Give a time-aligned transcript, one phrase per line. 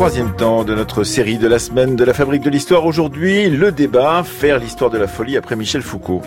[0.00, 2.86] troisième temps de notre série de la semaine de la Fabrique de l'Histoire.
[2.86, 6.22] Aujourd'hui, le débat, faire l'histoire de la folie après Michel Foucault.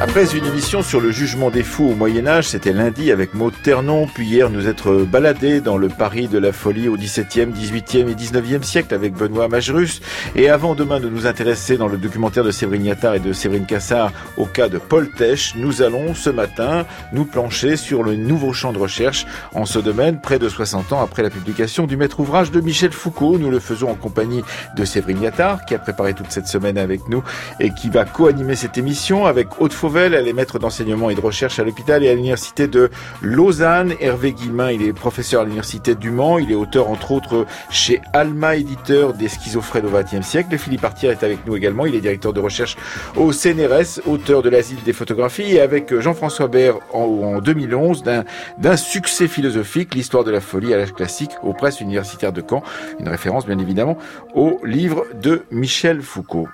[0.00, 4.26] Après une sur le jugement des fous au Moyen-Âge, c'était lundi avec Maud Ternon, puis
[4.26, 8.66] hier nous être baladés dans le Paris de la folie au XVIIe, XVIIIe et XIXe
[8.66, 10.02] siècle avec Benoît Majerus.
[10.36, 13.64] Et avant demain de nous intéresser dans le documentaire de Séverine Yattard et de Séverine
[13.64, 18.52] Cassard au cas de Paul Tesch, nous allons ce matin nous plancher sur le nouveau
[18.52, 22.20] champ de recherche en ce domaine, près de 60 ans après la publication du maître
[22.20, 23.38] ouvrage de Michel Foucault.
[23.38, 24.44] Nous le faisons en compagnie
[24.76, 27.24] de Séverine Yattard, qui a préparé toute cette semaine avec nous
[27.58, 31.20] et qui va co-animer cette émission avec Haute Fauvel elle est maître d'enseignement et de
[31.20, 32.90] recherche à l'hôpital et à l'université de
[33.22, 33.94] Lausanne.
[34.00, 36.38] Hervé Guillemin, il est professeur à l'université du Mans.
[36.38, 40.56] Il est auteur, entre autres, chez Alma, éditeur des schizophrènes au XXe siècle.
[40.58, 41.86] Philippe Artier est avec nous également.
[41.86, 42.76] Il est directeur de recherche
[43.16, 49.28] au CNRS, auteur de l'asile des photographies et avec Jean-François Baird en, 2011 d'un succès
[49.28, 52.62] philosophique, l'histoire de la folie à l'âge classique aux presses universitaires de Caen.
[53.00, 53.98] Une référence, bien évidemment,
[54.34, 56.48] au livre de Michel Foucault.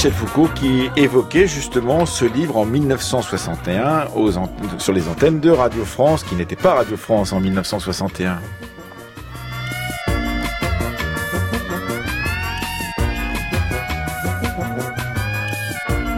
[0.00, 4.32] Michel Foucault qui évoquait justement ce livre en 1961 aux
[4.78, 8.40] sur les antennes de Radio France, qui n'était pas Radio France en 1961.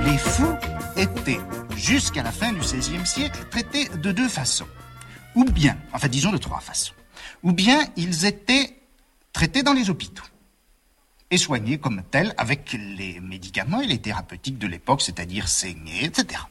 [0.06, 0.54] Les fous
[0.96, 1.40] étaient,
[1.74, 4.68] jusqu'à la fin du XVIe siècle, traités de deux façons.
[5.34, 6.94] Ou bien, enfin disons de trois façons.
[7.42, 8.76] Ou bien ils étaient
[9.32, 10.22] traités dans les hôpitaux
[11.32, 16.42] et soignés comme tels avec les médicaments et les thérapeutiques de l'époque, c'est-à-dire saigner, etc.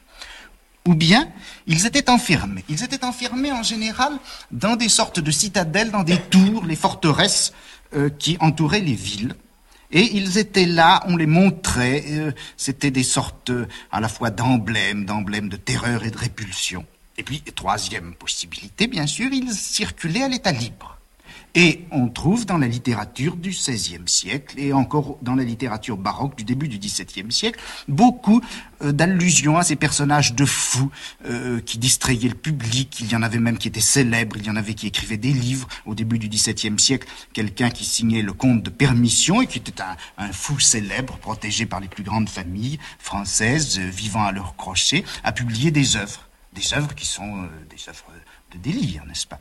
[0.86, 1.30] Ou bien
[1.68, 2.64] ils étaient enfermés.
[2.68, 4.12] Ils étaient enfermés en général
[4.50, 7.52] dans des sortes de citadelles, dans des tours, les forteresses
[7.94, 9.36] euh, qui entouraient les villes.
[9.92, 14.30] Et ils étaient là, on les montrait, euh, c'était des sortes euh, à la fois
[14.30, 16.84] d'emblèmes, d'emblèmes de terreur et de répulsion.
[17.18, 20.91] Et puis, troisième possibilité, bien sûr, ils circulaient à l'état libre.
[21.54, 26.36] Et on trouve dans la littérature du XVIe siècle et encore dans la littérature baroque
[26.36, 28.40] du début du XVIIe siècle beaucoup
[28.82, 30.90] euh, d'allusions à ces personnages de fous
[31.26, 33.00] euh, qui distrayaient le public.
[33.00, 35.32] Il y en avait même qui étaient célèbres, il y en avait qui écrivaient des
[35.32, 37.06] livres au début du XVIIe siècle.
[37.34, 39.82] Quelqu'un qui signait le compte de permission et qui était
[40.16, 45.04] un, fou célèbre, protégé par les plus grandes familles françaises, euh, vivant à leur crochet,
[45.22, 46.28] a publié des œuvres.
[46.54, 48.04] Des œuvres qui sont des œuvres
[48.52, 49.40] de délire, n'est-ce pas?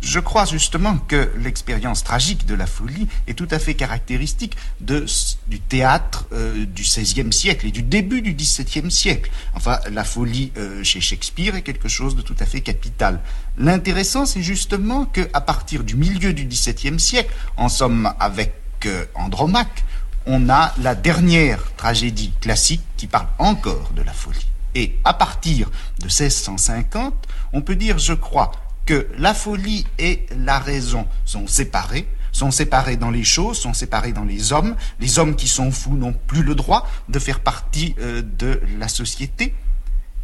[0.00, 5.60] Je crois justement que l'expérience tragique de la folie est tout à fait caractéristique du
[5.60, 9.30] théâtre euh, du XVIe siècle et du début du XVIIe siècle.
[9.54, 13.20] Enfin, la folie euh, chez Shakespeare est quelque chose de tout à fait capital.
[13.56, 18.54] L'intéressant, c'est justement qu'à partir du milieu du XVIIe siècle, en somme avec
[18.86, 19.84] euh, Andromaque,
[20.26, 24.46] on a la dernière tragédie classique qui parle encore de la folie.
[24.74, 27.14] Et à partir de 1650,
[27.52, 28.52] on peut dire, je crois,
[28.88, 34.12] que la folie et la raison sont séparées, sont séparées dans les choses, sont séparées
[34.14, 34.76] dans les hommes.
[34.98, 38.88] Les hommes qui sont fous n'ont plus le droit de faire partie euh, de la
[38.88, 39.54] société.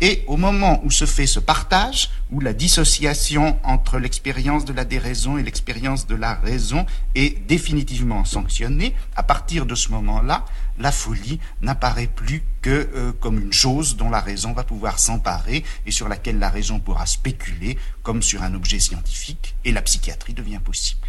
[0.06, 4.84] Et au moment où se fait ce partage, où la dissociation entre l'expérience de la
[4.84, 6.84] déraison et l'expérience de la raison
[7.14, 10.44] est définitivement sanctionnée, à partir de ce moment-là,
[10.78, 15.64] la folie n'apparaît plus que euh, comme une chose dont la raison va pouvoir s'emparer
[15.86, 20.34] et sur laquelle la raison pourra spéculer comme sur un objet scientifique, et la psychiatrie
[20.34, 21.06] devient possible.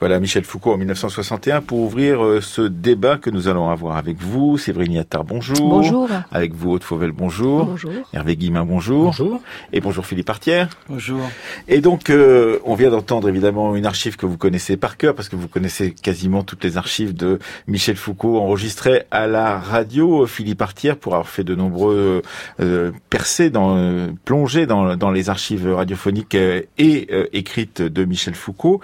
[0.00, 4.18] Voilà, Michel Foucault en 1961 pour ouvrir euh, ce débat que nous allons avoir avec
[4.20, 4.58] vous.
[4.58, 5.68] Séverine Yattard, bonjour.
[5.68, 6.08] Bonjour.
[6.32, 7.66] Avec vous, Haute Fauvel, bonjour.
[7.66, 7.92] Bonjour.
[8.12, 9.04] Hervé Guillemin, bonjour.
[9.04, 9.40] Bonjour.
[9.72, 10.68] Et bonjour Philippe Artière.
[10.88, 11.20] Bonjour.
[11.68, 15.28] Et donc, euh, on vient d'entendre évidemment une archive que vous connaissez par cœur parce
[15.28, 17.38] que vous connaissez quasiment toutes les archives de
[17.68, 20.26] Michel Foucault enregistrées à la radio.
[20.26, 22.22] Philippe Artière, pour avoir fait de nombreux
[22.60, 28.80] euh, percées, dans, euh, plongées dans, dans les archives radiophoniques et écrites de Michel Foucault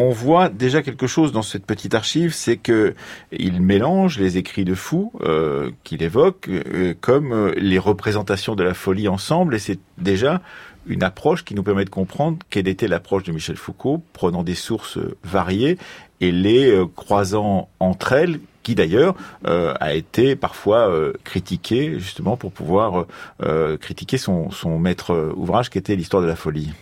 [0.00, 2.94] on voit déjà quelque chose dans cette petite archive, c'est que
[3.32, 8.62] il mélange les écrits de fous euh, qu'il évoque euh, comme euh, les représentations de
[8.62, 10.40] la folie ensemble, et c'est déjà
[10.86, 14.54] une approche qui nous permet de comprendre quelle était l'approche de Michel Foucault, prenant des
[14.54, 15.76] sources variées
[16.22, 19.14] et les croisant entre elles, qui d'ailleurs
[19.44, 20.90] a été parfois
[21.22, 23.06] critiquée justement pour pouvoir
[23.78, 26.72] critiquer son, son maître ouvrage qui était l'histoire de la folie.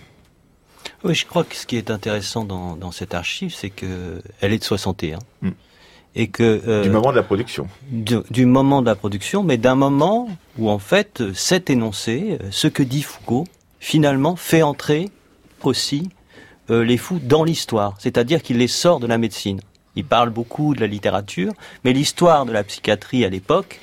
[1.05, 4.53] Oui, je crois que ce qui est intéressant dans, dans cette archive, c'est que elle
[4.53, 5.19] est de 61.
[5.43, 5.51] Mm.
[6.15, 7.69] Et que, euh, du moment de la production.
[7.91, 10.29] Du, moment de la production, mais d'un moment
[10.59, 13.47] où en fait cet énoncé, ce que dit Foucault,
[13.79, 15.11] finalement fait entrer
[15.63, 16.09] aussi
[16.71, 19.61] euh, les fous dans l'histoire, c'est-à-dire qu'il les sort de la médecine.
[19.97, 21.53] Il parle beaucoup de la littérature,
[21.85, 23.81] mais l'histoire de la psychiatrie à l'époque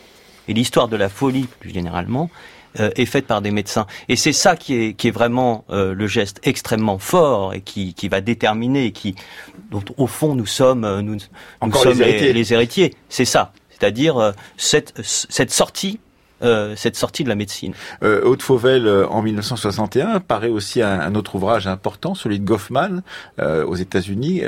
[0.48, 2.30] et l'histoire de la folie plus généralement
[2.80, 3.88] euh, est faite par des médecins.
[4.10, 7.94] Et c'est ça qui est, qui est vraiment euh, le geste extrêmement fort et qui,
[7.94, 9.16] qui va déterminer, qui,
[9.72, 11.18] dont au fond nous sommes, euh, nous,
[11.62, 12.94] nous sommes les héritiers.
[13.10, 13.52] C'est ça.
[13.70, 16.00] C'est-à-dire cette, cette sortie
[16.44, 17.74] euh, cette sortie de la médecine.
[18.04, 23.04] Euh, Haute Fauvel, en 1961, paraît aussi un, un, autre ouvrage important, celui de Goffman,
[23.40, 24.42] aux États-Unis,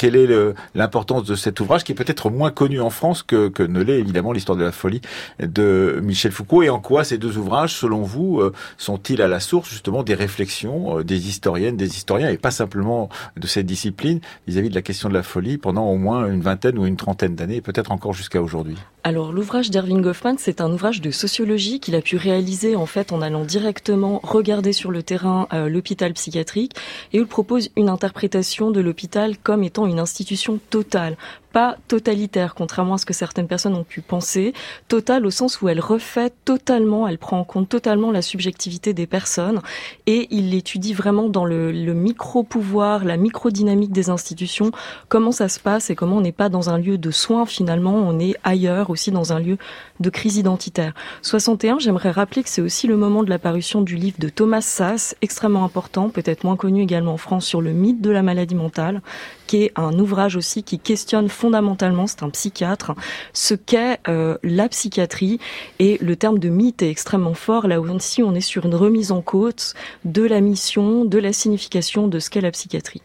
[0.00, 3.82] quelle est l'importance de cet ouvrage qui est peut-être moins connu en France que, ne
[3.82, 5.02] l'est évidemment l'histoire de la folie
[5.38, 6.62] de Michel Foucault.
[6.62, 10.14] Et en quoi ces deux ouvrages, selon vous, euh, sont-ils à la source justement des
[10.14, 14.80] réflexions euh, des historiennes, des historiens et pas simplement de cette discipline vis-à-vis de la
[14.80, 18.14] question de la folie pendant au moins une vingtaine ou une trentaine d'années, peut-être encore
[18.14, 18.78] jusqu'à aujourd'hui?
[19.02, 23.12] Alors l'ouvrage d'Erving Goffman, c'est un ouvrage de sociologie qu'il a pu réaliser en fait
[23.12, 26.76] en allant directement regarder sur le terrain euh, l'hôpital psychiatrique.
[27.14, 31.16] Et il propose une interprétation de l'hôpital comme étant une institution totale,
[31.52, 34.54] pas totalitaire, contrairement à ce que certaines personnes ont pu penser,
[34.88, 39.06] totale au sens où elle refait totalement, elle prend en compte totalement la subjectivité des
[39.06, 39.60] personnes
[40.06, 44.70] et il l'étudie vraiment dans le, micro-pouvoir, la micro-dynamique des institutions,
[45.08, 47.94] comment ça se passe et comment on n'est pas dans un lieu de soins finalement,
[47.94, 49.58] on est ailleurs aussi dans un lieu
[50.00, 50.94] de crise identitaire.
[51.22, 55.14] 61, j'aimerais rappeler que c'est aussi le moment de l'apparition du livre de Thomas Sass,
[55.22, 59.02] extrêmement important, peut-être moins connu également en France, sur le mythe de la maladie mentale,
[59.46, 62.94] qui est un ouvrage aussi qui questionne fondamentalement, c'est un psychiatre,
[63.32, 65.38] ce qu'est euh, la psychiatrie.
[65.78, 67.68] Et le terme de mythe est extrêmement fort.
[67.68, 69.74] Là aussi, on est sur une remise en cause
[70.04, 73.02] de la mission, de la signification de ce qu'est la psychiatrie.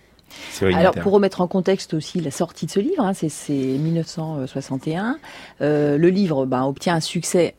[0.62, 5.18] Alors pour remettre en contexte aussi la sortie de ce livre, hein, c'est 1961.
[5.62, 7.56] Euh, le livre ben, obtient un succès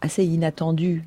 [0.00, 1.04] assez inattendu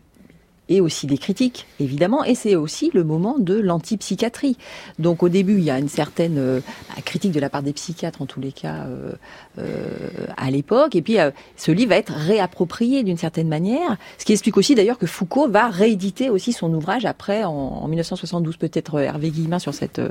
[0.69, 4.57] et aussi des critiques, évidemment, et c'est aussi le moment de l'antipsychiatrie.
[4.97, 6.61] Donc au début, il y a une certaine euh,
[7.03, 9.11] critique de la part des psychiatres, en tous les cas, euh,
[9.59, 9.97] euh,
[10.37, 11.17] à l'époque, et puis
[11.57, 15.49] ce livre va être réapproprié d'une certaine manière, ce qui explique aussi d'ailleurs que Foucault
[15.49, 20.01] va rééditer aussi son ouvrage après, en, 1972, peut-être Hervé Guillemin sur cette,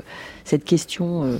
[0.45, 1.37] cette question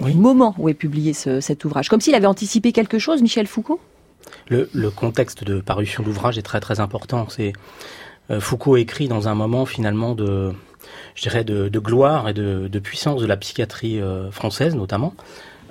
[0.00, 1.88] du moment où est publié cet ouvrage.
[1.88, 3.80] Comme s'il avait anticipé quelque chose, Michel Foucault?
[4.48, 7.26] Le, le contexte de parution de l'ouvrage est très très important.
[7.28, 7.52] C'est
[8.40, 10.52] Foucault écrit dans un moment finalement de,
[11.14, 15.14] je dirais, de, gloire et de, puissance de la psychiatrie euh, française notamment.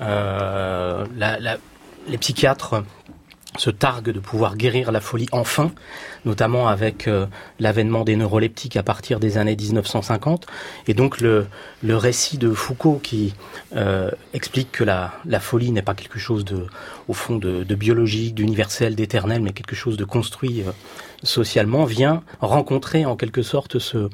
[0.01, 1.05] Euh,
[2.07, 2.83] les psychiatres
[3.57, 5.71] se targuent de pouvoir guérir la folie enfin,
[6.25, 7.09] notamment avec
[7.57, 10.45] l'avènement des neuroleptiques à partir des années 1950.
[10.89, 11.47] Et donc le,
[11.81, 13.33] le récit de Foucault qui
[14.33, 16.67] explique que la, la folie n'est pas quelque chose de,
[17.07, 20.65] au fond, de, de biologique, d'universel, d'éternel, mais quelque chose de construit
[21.25, 24.09] socialement vient rencontrer en quelque sorte ce,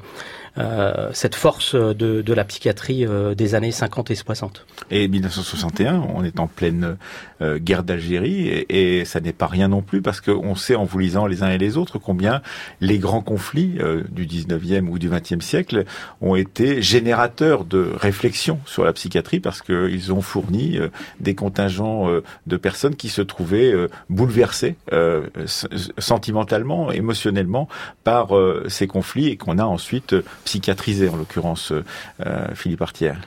[0.58, 4.66] euh, cette force de, de, la psychiatrie euh, des années 50 et 60.
[4.90, 6.98] Et 1961, on est en pleine
[7.40, 10.84] euh, guerre d'Algérie et, et, ça n'est pas rien non plus parce qu'on sait en
[10.84, 12.42] vous lisant les uns et les autres combien
[12.82, 13.78] les grands conflits
[14.10, 15.84] du 19e ou du 20e siècle
[16.20, 20.78] ont été générateurs de réflexion sur la psychiatrie parce qu'ils ont fourni
[21.20, 22.08] des contingents
[22.46, 23.74] de personnes qui se trouvaient
[24.08, 24.76] bouleversées
[25.98, 27.68] sentimentalement, émotionnellement
[28.04, 28.30] par
[28.68, 33.20] ces conflits et qu'on a ensuite psychiatrisé, en l'occurrence euh, Philippe Artière.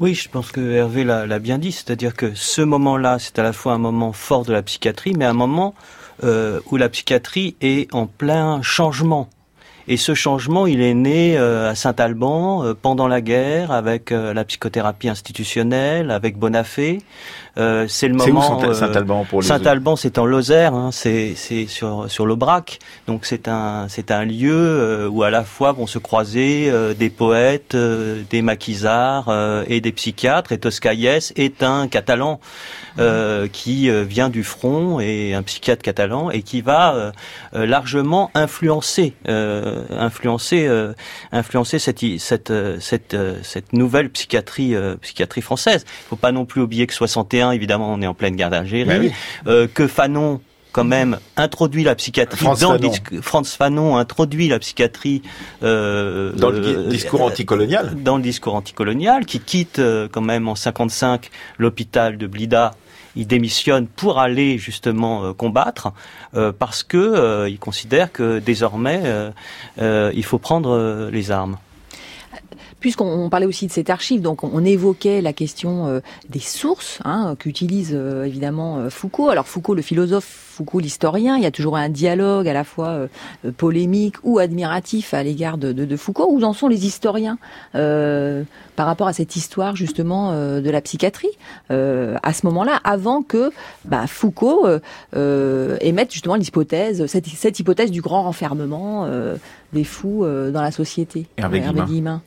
[0.00, 3.52] Oui, je pense que Hervé l'a bien dit, c'est-à-dire que ce moment-là, c'est à la
[3.52, 5.74] fois un moment fort de la psychiatrie, mais un moment
[6.22, 9.28] euh, où la psychiatrie est en plein changement.
[9.88, 15.08] Et ce changement, il est né euh, à Saint-Alban pendant la guerre, avec la psychothérapie
[15.08, 17.00] institutionnelle, avec Bonafé.
[17.58, 18.60] Euh, c'est le moment.
[18.60, 21.34] C'est Saint-Alban pour les Saint-Alban, c'est en Lozère, hein, c'est
[21.66, 22.78] sur sur l'Aubrac.
[23.06, 26.94] Donc c'est un c'est un lieu euh, où à la fois vont se croiser euh,
[26.94, 29.32] des poètes, des maquisards
[29.66, 30.52] et des psychiatres.
[30.52, 32.40] Et Toscaïès est un Catalan
[33.52, 37.12] qui vient du front et un psychiatre catalan et qui va
[37.52, 39.14] largement influencer
[39.98, 45.84] influencé cette, cette, cette, cette nouvelle psychiatrie, psychiatrie française.
[45.88, 49.12] Il faut pas non plus oublier que 61, évidemment, on est en pleine guerre d'Algérie,
[49.44, 50.40] ben que Fanon
[50.70, 52.82] quand même introduit la psychiatrie Franz dans Fanon.
[52.82, 55.22] le dis- Franz Fanon introduit la psychiatrie
[55.62, 57.94] euh, Dans le euh, discours anticolonial.
[58.02, 62.72] dans le discours anticolonial, qui quitte euh, quand même en 55 l'hôpital de Blida.
[63.16, 65.92] Il démissionne pour aller justement euh, combattre
[66.36, 69.30] euh, parce que euh, il considère que désormais euh,
[69.80, 71.56] euh, il faut prendre euh, les armes.
[72.80, 77.00] Puisqu'on on parlait aussi de cette archive, donc on évoquait la question euh, des sources
[77.04, 79.30] hein, qu'utilise euh, évidemment euh, Foucault.
[79.30, 83.06] Alors Foucault, le philosophe, Foucault, l'historien, il y a toujours un dialogue à la fois
[83.56, 86.28] polémique ou admiratif à l'égard de, de, de Foucault.
[86.30, 87.38] Où en sont les historiens
[87.74, 88.42] euh,
[88.76, 91.30] par rapport à cette histoire justement euh, de la psychiatrie
[91.70, 93.52] euh, à ce moment-là, avant que
[93.84, 94.66] bah, Foucault
[95.14, 99.36] euh, émette justement l'hypothèse, cette, cette hypothèse du grand renfermement euh,
[99.72, 101.26] des fous euh, dans la société.
[101.36, 102.22] Hervé Guillemin.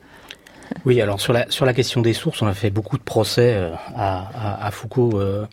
[0.84, 3.54] Oui, alors sur la, sur la question des sources, on a fait beaucoup de procès
[3.54, 5.46] euh, à, Foucault, euh,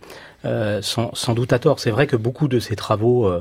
[0.45, 1.79] euh, sans, sans doute à tort.
[1.79, 3.31] C'est vrai que beaucoup de ses travaux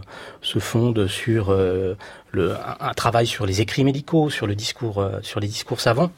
[0.42, 5.40] se fondent sur le, un, un travail sur les écrits médicaux, sur le discours, sur
[5.40, 6.11] les discours savants.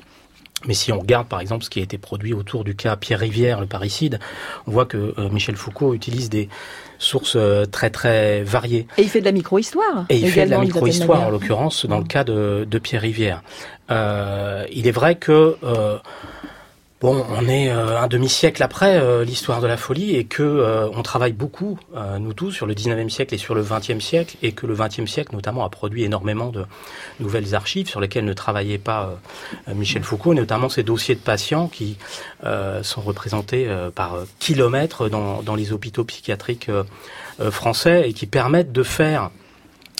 [0.66, 3.20] Mais si on regarde par exemple ce qui a été produit autour du cas Pierre
[3.20, 4.18] Rivière, le parricide,
[4.66, 6.48] on voit que euh, Michel Foucault utilise des
[6.98, 8.86] sources euh, très très variées.
[8.98, 10.04] Et il fait de la micro-histoire.
[10.10, 13.42] Et il fait de la micro-histoire, en l'occurrence, dans le cas de, de Pierre Rivière.
[13.90, 15.98] Euh, il est vrai que, euh,
[17.00, 20.88] bon, on est euh, un demi-siècle après euh, l'histoire de la folie et que euh,
[20.90, 24.36] on travaille beaucoup, euh, nous tous, sur le 19e siècle et sur le 20e siècle,
[24.42, 26.64] et que le 20e siècle, notamment, a produit énormément de
[27.18, 29.18] nouvelles archives sur lesquelles ne travaillait pas
[29.74, 31.96] Michel Foucault, notamment ces dossiers de patients qui
[32.82, 36.70] sont représentés par kilomètres dans, dans les hôpitaux psychiatriques
[37.50, 39.30] français et qui permettent de faire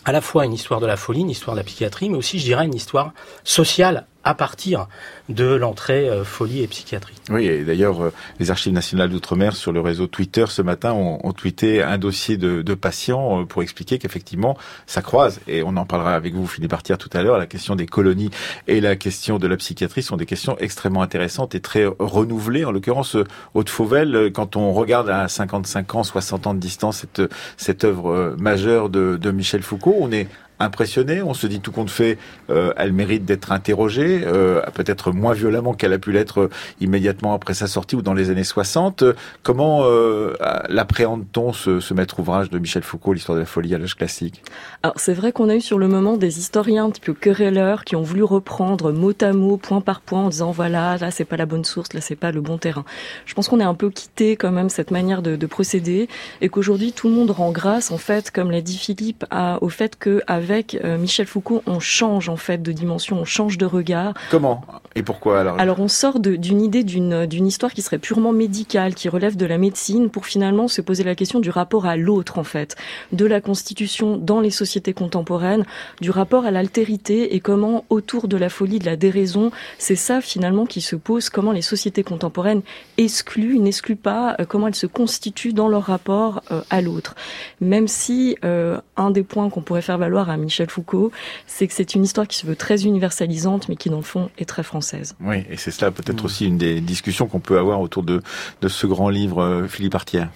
[0.05, 2.39] à la fois une histoire de la folie, une histoire de la psychiatrie, mais aussi,
[2.39, 3.13] je dirais, une histoire
[3.45, 4.87] sociale à partir
[5.29, 7.15] de l'entrée euh, folie et psychiatrie.
[7.31, 11.33] Oui, et d'ailleurs, euh, les archives nationales d'outre-mer sur le réseau Twitter ce matin ont,
[11.33, 15.41] tweeté un dossier de, patients euh, pour expliquer qu'effectivement, ça croise.
[15.47, 17.39] Et on en parlera avec vous, Philippe Artière, tout à l'heure.
[17.39, 18.31] La question des colonies
[18.67, 22.65] et la question de la psychiatrie sont des questions extrêmement intéressantes et très renouvelées.
[22.65, 23.17] En l'occurrence,
[23.55, 27.23] Haute Fauvel, euh, quand on regarde à 55 ans, 60 ans de distance cette,
[27.57, 30.29] cette œuvre majeure de Michel Foucault, on est
[30.61, 32.19] impressionné, on se dit tout compte fait,
[32.51, 36.51] euh, elle mérite d'être interrogée, euh, peut-être moins violemment qu'elle a pu l'être euh,
[36.81, 39.03] immédiatement après sa sortie ou dans les années 60.
[39.03, 40.35] Euh, Comment euh,
[40.69, 44.43] l'appréhende-t-on ce, ce maître ouvrage de Michel Foucault, l'histoire de la folie à l'âge classique?
[44.83, 48.03] Alors c'est vrai qu'on a eu sur le moment des historiens peu querelleurs qui ont
[48.03, 51.47] voulu reprendre mot à mot, point par point, en disant voilà, là c'est pas la
[51.47, 52.85] bonne source, là c'est pas le bon terrain.
[53.25, 56.09] Je pense qu'on a un peu quitté quand même cette manière de, de procéder
[56.41, 59.69] et qu'aujourd'hui tout le monde rend grâce en fait, comme l'a dit Philippe, à, au
[59.69, 60.50] fait que avec
[60.85, 64.15] euh, Michel Foucault on change en fait de dimension, on change de regard.
[64.31, 64.63] Comment?
[64.95, 65.59] Et pourquoi alors?
[65.59, 69.47] Alors on sort d'une idée d'une d'une histoire qui serait purement médicale, qui relève de
[69.47, 72.77] la médecine, pour finalement se poser la question du rapport à l'autre en fait,
[73.13, 75.65] de la constitution dans les sociétés contemporaines,
[76.01, 80.21] du rapport à l'altérité et comment autour de la folie, de la déraison, c'est ça
[80.21, 82.63] finalement qui se pose, comment les sociétés contemporaines
[82.97, 87.15] excluent, n'excluent pas, euh, comment elles se constituent dans leur rapport euh, à l'autre.
[87.61, 91.13] Même si euh, un des points qu'on pourrait faire valoir à Michel Foucault,
[91.47, 94.31] c'est que c'est une histoire qui se veut très universalisante, mais qui dans le fond
[94.39, 95.15] est très française.
[95.21, 95.95] Oui, et c'est cela Mm.
[95.95, 98.23] peut-être aussi une des discussions qu'on peut avoir autour de,
[98.63, 100.29] de ce grand livre, euh, Philippe Artière.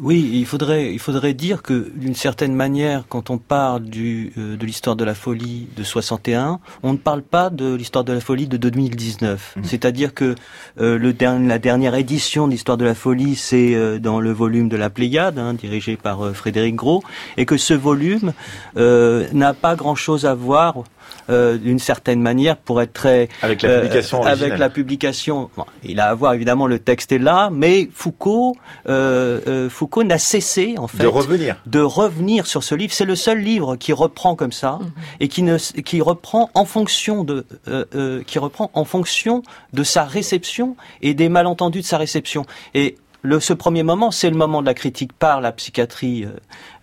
[0.00, 4.56] Oui, il faudrait, il faudrait dire que d'une certaine manière, quand on parle du, euh,
[4.56, 8.20] de l'histoire de la folie de 61, on ne parle pas de l'histoire de la
[8.20, 9.54] folie de 2019.
[9.56, 9.64] Mhm.
[9.64, 10.34] C'est-à-dire que
[10.80, 14.68] euh, le la dernière édition de l'histoire de la folie, c'est euh, dans le volume
[14.68, 17.02] de la Pléiade, hein, dirigé par Frédéric Gros,
[17.36, 18.32] et que ce volume
[18.76, 20.84] euh, n'a pas grand-chose à voir
[21.30, 24.58] euh, d'une certaine manière pour être très Avec la euh, publication avec originelle.
[24.60, 28.56] la publication, bon, il a à voir évidemment le texte est là, mais Foucault,
[28.88, 31.56] euh, euh, Foucault n'a cessé en fait De revenir.
[31.66, 32.92] de revenir sur ce livre.
[32.92, 34.90] C'est le seul livre qui reprend comme ça Mhm.
[35.20, 39.42] et qui ne qui reprend en fonction de euh, euh, qui reprend en fonction
[39.72, 42.44] de sa réception et des malentendus de sa réception.
[42.74, 46.28] Et le, ce premier moment, c'est le moment de la critique par la psychiatrie euh,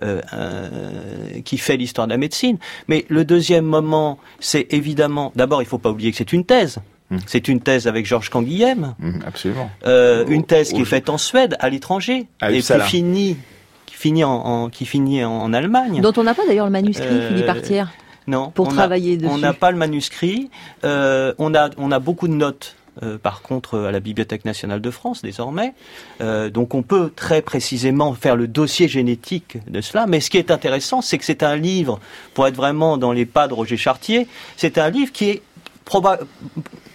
[0.04, 2.58] euh, euh, qui fait l'histoire de la médecine.
[2.88, 6.80] Mais le deuxième moment, c'est évidemment, d'abord, il faut pas oublier que c'est une thèse.
[7.12, 7.20] Mhm.
[7.28, 9.70] C'est une thèse avec Georges Canguilhem, Mhm, absolument.
[9.86, 13.38] euh, une thèse qui au- est faite en Suède, à l'étranger, À et qui finit,
[13.86, 16.02] qui finit en, en- qui finit en, en Allemagne.
[16.02, 17.92] Dont on n'a pas d'ailleurs le manuscrit, Euh, Philippe Artière.
[18.28, 19.32] Non, pour on a- travailler dessus.
[19.32, 20.50] On n'a pas le manuscrit.
[20.84, 22.76] Euh, on a on a beaucoup de notes
[23.22, 25.74] par contre à la Bibliothèque nationale de France désormais.
[26.20, 30.06] donc on peut très précisément faire le dossier génétique de cela.
[30.08, 32.00] Mais ce qui est intéressant, c'est que c'est un livre,
[32.34, 35.42] pour être vraiment dans les pas de Roger Chartier, c'est un livre qui est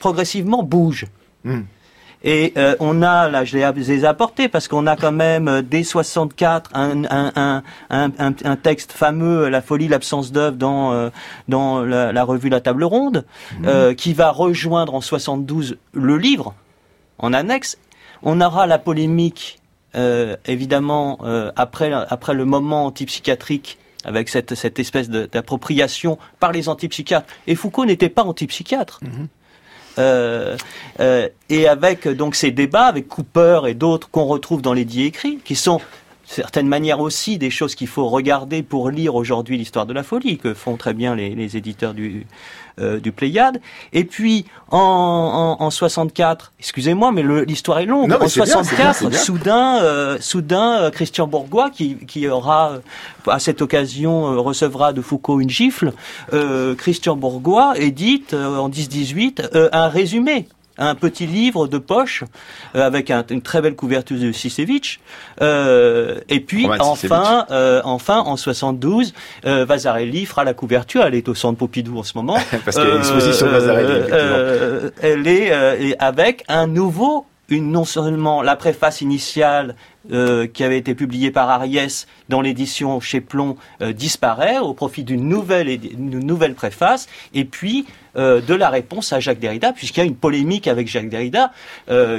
[0.00, 1.06] progressivement bouge.
[1.44, 1.62] Hmm.
[2.22, 5.62] Et euh, on a, là je les ai apportés parce qu'on a quand même euh,
[5.62, 11.08] dès 64 un, un, un, un, texte fameux, La folie, l'absence d'œuvre dans, euh,
[11.48, 13.24] dans la, revue La Table Ronde,
[13.60, 13.94] mmh.
[13.94, 16.54] qui va rejoindre en 72 le livre
[17.18, 17.78] en annexe.
[18.22, 19.58] On aura la polémique,
[20.46, 21.18] évidemment,
[21.56, 27.26] après, après le moment antipsychiatrique avec cette, cette espèce d'appropriation par les antipsychiatres.
[27.46, 29.00] Et Foucault n'était pas antipsychiatre.
[29.02, 29.26] Mmh.
[29.98, 30.56] Euh,
[31.00, 35.04] euh, et avec donc ces débats avec Cooper et d'autres qu'on retrouve dans les dits
[35.04, 35.80] écrits, qui sont
[36.30, 40.38] certaines manières aussi des choses qu'il faut regarder pour lire aujourd'hui l'histoire de la folie,
[40.38, 42.24] que font très bien les, les éditeurs du,
[42.78, 43.60] euh, du Pléiade.
[43.92, 48.12] Et puis en, en, en 64, excusez-moi, mais l'histoire est longue.
[48.12, 52.74] en 64, soudain, euh, soudain, euh, Christian Bourgois, qui, qui aura
[53.26, 55.92] à cette occasion recevra de Foucault une gifle,
[56.78, 60.46] Christian Bourgois édite en 10-18 un résumé
[60.80, 62.24] un petit livre de poche
[62.74, 65.00] euh, avec une très belle couverture de Sisevich.
[65.40, 69.12] Euh, et puis enfin, euh, enfin en 72,
[69.44, 71.02] Vasarely fera la couverture.
[71.04, 72.38] Elle est au centre Pompidou en ce moment.
[72.64, 74.90] Parce qu'il y a une exposition Vasarely.
[75.02, 77.26] elle est avec un nouveau
[77.58, 79.74] non seulement la préface initiale
[80.12, 85.02] euh, qui avait été publiée par Ariès dans l'édition chez Plomb euh, disparaît au profit
[85.02, 90.02] d'une nouvelle, nouvelle préface, et puis euh, de la réponse à Jacques Derrida, puisqu'il y
[90.02, 91.52] a une polémique avec Jacques Derrida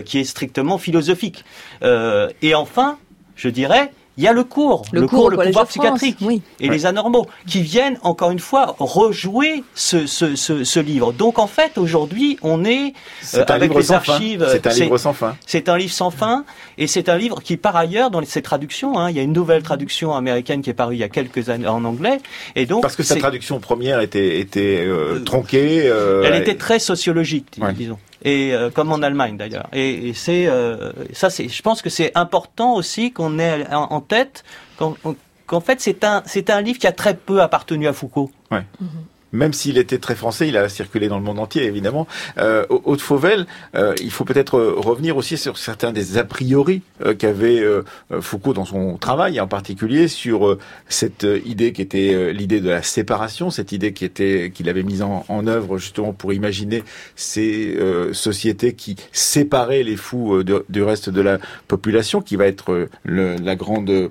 [0.06, 1.46] qui est strictement philosophique.
[1.82, 2.98] et enfin,
[3.36, 6.18] je dirais, il y a le cours, le, cours, le pouvoir psychiatrique
[6.60, 11.14] et les anormaux, qui viennent encore une fois rejouer ce, ce, ce, ce livre.
[11.14, 12.94] Donc en fait, aujourd'hui, on est,
[13.36, 14.46] euh, avec les archives.
[14.52, 15.36] C'est un livre sans fin.
[15.46, 16.46] C'est un livre sans fin,
[16.78, 19.34] et c'est un livre qui, par ailleurs, dans ses traductions, hein, il y a une
[19.34, 22.20] nouvelle traduction américaine qui est parue il y a quelques années en anglais,
[22.56, 25.84] et donc parce que sa traduction première était était euh, tronquée.
[25.86, 29.68] Euh, elle était très sociologique, disons et euh, comme en Allemagne d'ailleurs.
[29.74, 34.02] Et, et c'est euh, ça, c'est, je pense que c'est important aussi qu'on ait en,
[34.02, 34.44] tête
[34.78, 38.32] qu'en fait c'est un c'est un livre qui a très peu appartenu à Foucault.
[38.52, 38.66] Ouais.
[38.82, 38.88] Mm-hmm
[39.32, 42.08] même s'il était très français, il a circulé dans le monde entier, évidemment.
[42.38, 47.14] Euh, Haute Fauvel, euh, il faut peut-être revenir aussi sur certains des a priori euh,
[47.14, 47.84] qu'avait euh,
[48.20, 53.50] Foucault dans son travail, en particulier sur cette idée qui était l'idée de la séparation,
[53.50, 56.84] cette idée qui était qu'il avait mise en, en, œuvre justement pour imaginer
[57.16, 57.78] ces
[58.14, 63.56] sociétés qui séparaient les fous du reste de la population, qui va être le, la
[63.56, 64.10] grande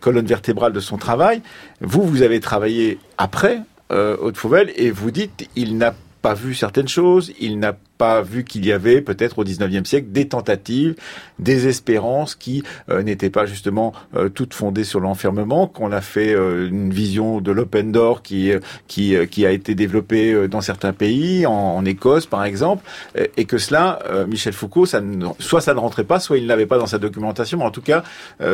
[0.00, 1.42] colonne vertébrale de son travail.
[1.80, 3.60] Vous, vous avez travaillé après
[3.90, 8.22] euh, Haute Fauvel et vous dites il n'a pas vu certaines choses, il n'a pas
[8.22, 10.94] vu qu'il y avait peut-être au 19e siècle des tentatives,
[11.38, 16.34] des espérances qui euh, n'étaient pas justement euh, toutes fondées sur l'enfermement, qu'on a fait
[16.34, 18.52] euh, une vision de l'open door qui
[18.86, 22.84] qui qui a été développée dans certains pays, en, en Écosse par exemple,
[23.36, 23.98] et que cela,
[24.28, 26.98] Michel Foucault, ça ne, soit ça ne rentrait pas, soit il n'avait pas dans sa
[26.98, 28.02] documentation, mais en tout cas,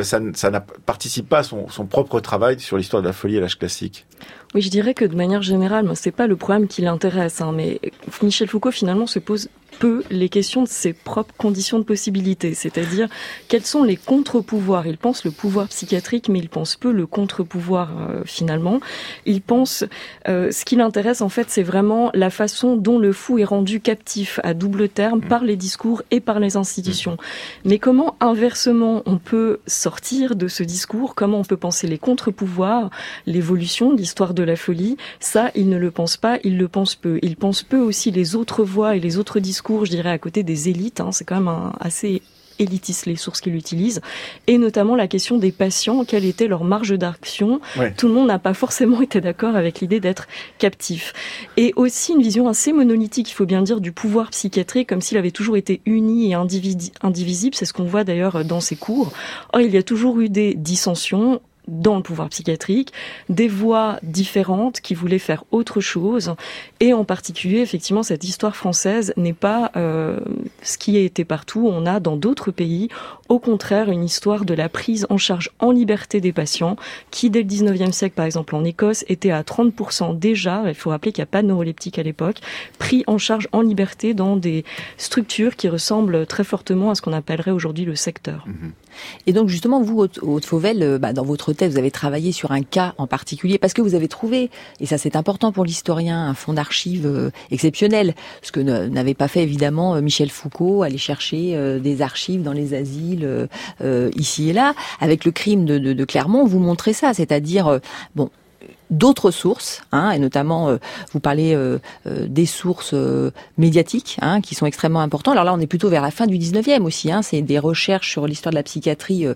[0.03, 3.39] ça, ça ne participe pas à son, son propre travail sur l'histoire de la folie
[3.39, 4.07] à l'âge classique.
[4.55, 7.81] Oui, je dirais que de manière générale, c'est pas le problème qui l'intéresse, hein, mais
[8.23, 13.09] Michel Foucault finalement se pose peu les questions de ses propres conditions de possibilité, c'est-à-dire
[13.49, 14.87] quels sont les contre-pouvoirs?
[14.87, 18.81] Il pense le pouvoir psychiatrique, mais il pense peu le contre-pouvoir euh, finalement.
[19.27, 19.85] Il pense
[20.29, 23.81] euh, ce qui l'intéresse en fait, c'est vraiment la façon dont le fou est rendu
[23.81, 27.17] captif à double terme par les discours et par les institutions.
[27.65, 31.15] Mais comment inversement on peut sortir de ce discours?
[31.15, 32.91] Comment on peut penser les contre-pouvoirs,
[33.27, 34.97] l'évolution, l'histoire de la folie?
[35.21, 36.39] Ça, il ne le pense pas.
[36.45, 37.19] Il le pense peu.
[37.23, 40.43] Il pense peu aussi les autres voix et les autres discours je dirais, à côté
[40.43, 41.01] des élites.
[41.01, 42.23] Hein, c'est quand même un, assez
[42.59, 44.01] élitiste les sources qu'il utilise,
[44.47, 47.61] et notamment la question des patients, quelle était leur marge d'action.
[47.97, 50.27] Tout le monde n'a pas forcément été d'accord avec l'idée d'être
[50.59, 51.13] captif.
[51.57, 55.19] Et aussi une vision assez monolithique, il faut bien dire, du pouvoir psychiatrique, comme s'il
[55.19, 57.55] avait toujours été uni et indivisible.
[57.55, 59.13] C'est ce qu'on voit d'ailleurs dans ses cours.
[59.53, 62.93] Or, il y a toujours eu des dissensions dans le pouvoir psychiatrique,
[63.29, 66.35] des voix différentes qui voulaient faire autre chose,
[66.81, 70.21] et en particulier, effectivement, cette histoire française n'est pas euh,
[70.63, 71.69] ce qui a été partout.
[71.71, 72.89] On a dans d'autres pays,
[73.29, 76.77] au contraire, une histoire de la prise en charge en liberté des patients,
[77.11, 80.91] qui dès le 19e siècle, par exemple en Écosse, était à 30% déjà, il faut
[80.91, 82.41] rappeler qu'il n'y a pas de neuroleptique à l'époque,
[82.79, 84.65] pris en charge en liberté dans des
[84.97, 88.47] structures qui ressemblent très fortement à ce qu'on appellerait aujourd'hui le secteur.
[89.27, 92.53] Et donc justement, vous, Haute Fauvel, euh, bah, dans votre thèse, vous avez travaillé sur
[92.53, 96.29] un cas en particulier parce que vous avez trouvé, et ça c'est important pour l'historien,
[96.29, 101.57] un fonds d'archives euh, exceptionnel, ce que n'avait pas fait évidemment Michel Foucault, aller chercher
[101.81, 103.49] des archives dans les asiles
[104.17, 104.75] ici et là.
[105.01, 107.81] Avec le crime de Clermont, vous montrez ça, c'est-à-dire
[108.15, 108.31] bon
[108.91, 110.77] d'autres sources, hein, et notamment euh,
[111.13, 112.95] vous parlez euh, euh, des sources
[113.59, 115.33] médiatiques hein, qui sont extrêmement importantes.
[115.33, 117.11] Alors là, on est plutôt vers la fin du 19e aussi.
[117.11, 119.27] Hein, c'est des recherches sur l'histoire de la psychiatrie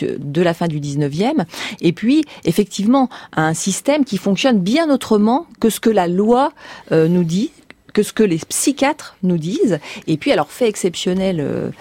[0.00, 1.44] de la fin du 19e.
[1.80, 6.52] Et puis, effectivement, un système qui fonctionne bien autrement que ce que la loi
[6.90, 7.50] nous dit
[7.92, 9.78] que ce que les psychiatres nous disent.
[10.08, 11.72] Et puis, alors, fait exceptionnel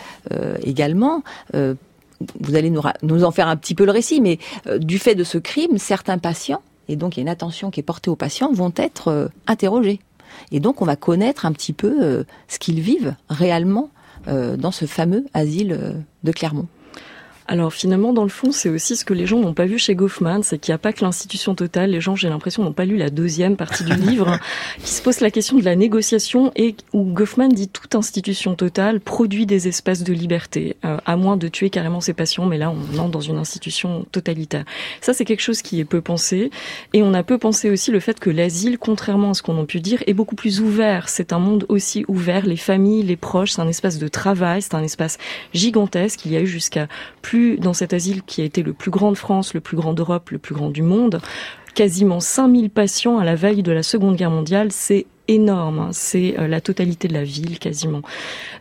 [0.63, 4.37] également, vous allez nous, nous, en faire un petit peu le récit, mais
[4.77, 7.79] du fait de ce crime, certains patients et donc il y a une attention qui
[7.79, 9.99] est portée aux patients, vont être euh, interrogés.
[10.51, 13.89] Et donc on va connaître un petit peu euh, ce qu'ils vivent réellement
[14.27, 16.67] euh, dans ce fameux asile de Clermont.
[17.53, 19.93] Alors finalement, dans le fond, c'est aussi ce que les gens n'ont pas vu chez
[19.93, 21.91] Goffman, c'est qu'il n'y a pas que l'institution totale.
[21.91, 24.39] Les gens, j'ai l'impression, n'ont pas lu la deuxième partie du livre,
[24.83, 28.99] qui se pose la question de la négociation et où Goffman dit toute institution totale
[28.99, 32.47] produit des espaces de liberté, euh, à moins de tuer carrément ses patients.
[32.47, 34.65] Mais là, on entre dans une institution totalitaire.
[35.01, 36.49] Ça, c'est quelque chose qui est peu pensé.
[36.93, 39.65] Et on a peu pensé aussi le fait que l'asile, contrairement à ce qu'on a
[39.65, 41.07] pu dire, est beaucoup plus ouvert.
[41.07, 42.47] C'est un monde aussi ouvert.
[42.47, 45.19] Les familles, les proches, c'est un espace de travail, c'est un espace
[45.53, 46.25] gigantesque.
[46.25, 46.87] Il y a eu jusqu'à
[47.21, 49.93] plus dans cet asile qui a été le plus grand de France, le plus grand
[49.93, 51.21] d'Europe, le plus grand du monde.
[51.75, 55.79] Quasiment 5000 patients à la veille de la Seconde Guerre mondiale, c'est énorme.
[55.79, 55.89] Hein.
[55.91, 58.01] C'est euh, la totalité de la ville quasiment.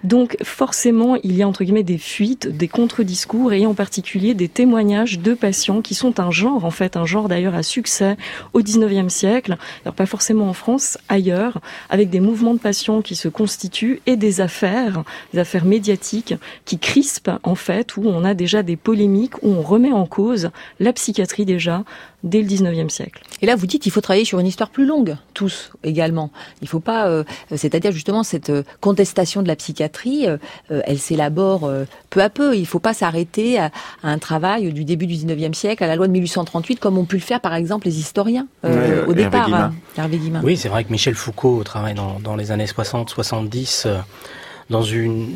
[0.05, 4.48] Donc forcément, il y a entre guillemets des fuites, des contre-discours et en particulier des
[4.48, 8.16] témoignages de patients qui sont un genre en fait, un genre d'ailleurs à succès
[8.53, 9.57] au 19e siècle.
[9.85, 14.16] Alors pas forcément en France, ailleurs, avec des mouvements de patients qui se constituent et
[14.16, 19.42] des affaires, des affaires médiatiques qui crispent en fait, où on a déjà des polémiques,
[19.42, 21.85] où on remet en cause la psychiatrie déjà
[22.25, 23.22] dès le 19e siècle.
[23.40, 26.31] Et là, vous dites qu'il faut travailler sur une histoire plus longue, tous également.
[26.62, 31.70] Il faut pas, euh, c'est-à-dire justement cette euh, contestation de la psychiatrie, euh, elle s'élabore
[32.11, 32.55] peu à peu.
[32.55, 33.70] Il ne faut pas s'arrêter à,
[34.03, 37.16] un travail du début du 19e siècle, à la loi de 1838, comme ont pu
[37.16, 39.53] le faire par exemple les historiens au départ.
[39.53, 43.88] Hein, Hervé Oui, c'est vrai que Michel Foucault travaille dans, dans les années 60-70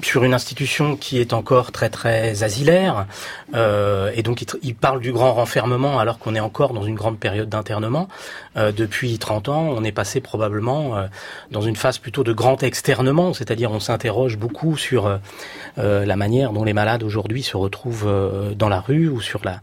[0.03, 3.07] sur une institution qui est encore très très asilaire
[3.55, 7.19] euh, et donc il, parle du grand renfermement alors qu'on est encore dans une grande
[7.19, 8.09] période d'internement.
[8.57, 11.07] Euh, depuis 30 ans on est passé probablement euh,
[11.51, 15.19] dans une phase plutôt de grand externement c'est-à-dire on s'interroge beaucoup sur
[15.77, 18.11] la manière dont les malades aujourd'hui se retrouvent
[18.57, 19.61] dans la rue ou sur la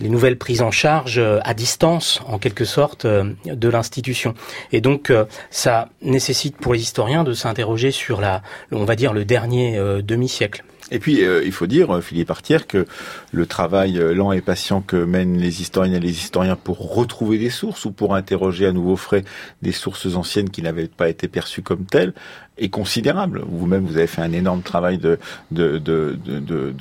[0.00, 4.34] les nouvelles prises en charge euh, à distance, en quelque sorte, euh, de l'institution.
[4.72, 9.12] Et donc, euh, ça nécessite pour les historiens de s'interroger sur la, on va dire,
[9.12, 10.64] le dernier demi-siècle.
[10.90, 12.86] Et puis, il faut dire, Philippe Artière, que
[13.32, 17.50] le travail lent et patient que mènent les historiens et les historiens pour retrouver des
[17.50, 19.24] sources ou pour interroger à nouveau frais
[19.62, 22.12] des sources anciennes qui n'avaient pas été perçues comme telles
[22.58, 23.42] est considérable.
[23.48, 25.18] Vous-même, vous avez fait un énorme travail de,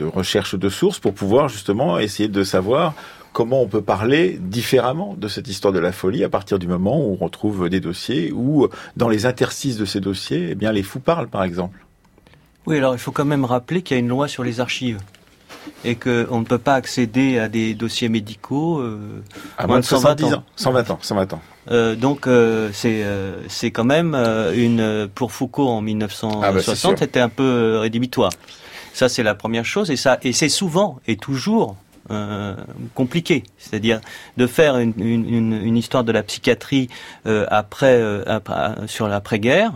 [0.04, 2.94] recherche de sources pour pouvoir justement essayer de savoir
[3.32, 7.00] comment on peut parler différemment de cette histoire de la folie à partir du moment
[7.00, 10.84] où on retrouve des dossiers où, dans les interstices de ces dossiers, eh bien, les
[10.84, 11.80] fous parlent, par exemple.
[12.66, 15.00] Oui, alors il faut quand même rappeler qu'il y a une loi sur les archives
[15.86, 19.24] et qu'on ne peut pas accéder à des dossiers médicaux euh,
[19.58, 20.44] à moins de 120 ans.
[20.56, 21.42] 120 ans, 120 ans.
[21.72, 26.96] Euh, donc euh, c'est euh, c'est quand même une pour Foucault en 1960 ah bah
[27.00, 28.32] c'était un peu rédhibitoire.
[28.94, 31.76] Ça c'est la première chose et ça et c'est souvent et toujours
[32.12, 32.56] euh,
[32.96, 34.02] compliqué, c'est-à-dire
[34.38, 36.90] de faire une, histoire de la psychiatrie
[37.26, 39.74] euh, après, après, sur l'après-guerre,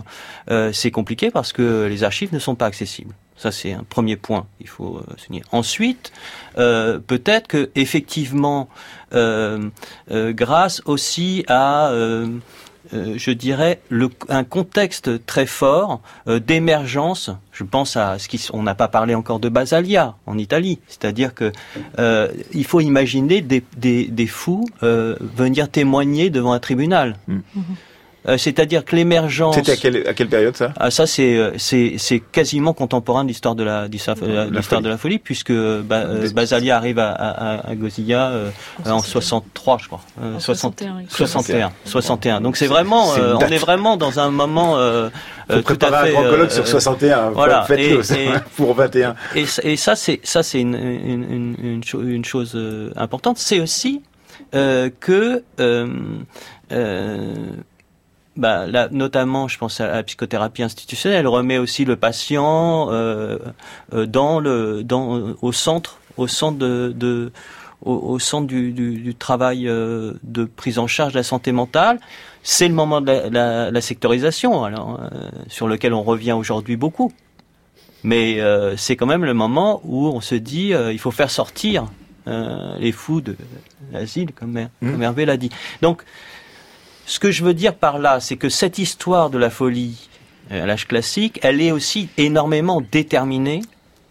[0.72, 3.14] c'est compliqué parce que les archives ne sont pas accessibles.
[3.38, 5.44] Ça, c'est un premier point, il faut euh, souligner.
[5.52, 6.12] Ensuite,
[6.58, 8.68] euh, peut-être que effectivement,
[9.14, 9.70] euh,
[10.10, 11.92] grâce aussi à,
[12.92, 17.30] je dirais, le, un contexte très fort d'émergence.
[17.52, 21.52] Je pense à ce qu'on n'a pas parlé encore de Basalia en Italie, c'est-à-dire que
[22.52, 27.16] il faut imaginer des, des, des fous venir témoigner devant un tribunal.
[27.26, 27.38] Mm.
[28.28, 29.54] Euh, c'est-à-dire que l'émergence.
[29.54, 30.72] C'était à quelle, à quelle période ça?
[30.78, 34.98] Ah ça c'est euh, c'est c'est quasiment contemporain de l'histoire de la l'histoire de la
[34.98, 38.32] folie puisque bah, euh, Basalia arrive à, à, à Gosilla
[38.84, 40.00] en 63 je crois.
[40.38, 44.76] 61, 61 61 Donc c'est vraiment on est vraiment dans un moment
[45.50, 48.02] Faut tout à fait un grand colloque sur 61 voilà faites-le
[48.56, 52.58] pour 21 et, et ça c'est ça c'est une une, une, une, une chose
[52.96, 53.38] importante.
[53.38, 54.02] C'est aussi
[54.52, 55.42] que
[58.38, 63.36] bah, là, notamment, je pense à la psychothérapie institutionnelle, remet aussi le patient euh,
[63.92, 67.32] euh, dans le, dans, au centre, au centre de, de
[67.82, 71.98] au, centre du, travail de prise en charge de la santé mentale.
[72.44, 75.00] C'est le moment de la, sectorisation, alors,
[75.48, 77.12] sur lequel on revient aujourd'hui beaucoup.
[78.02, 78.40] Mais
[78.76, 81.86] c'est quand même le moment où on se dit il faut faire sortir
[82.26, 83.36] les fous de
[83.92, 84.90] l'asile, comme, mmh.
[84.90, 85.50] comme Hervé l'a dit.
[85.80, 86.02] Donc,
[87.08, 90.08] ce que je veux dire par là, c'est que cette histoire de la folie
[90.52, 93.62] euh, à l'âge classique, elle est aussi énormément déterminée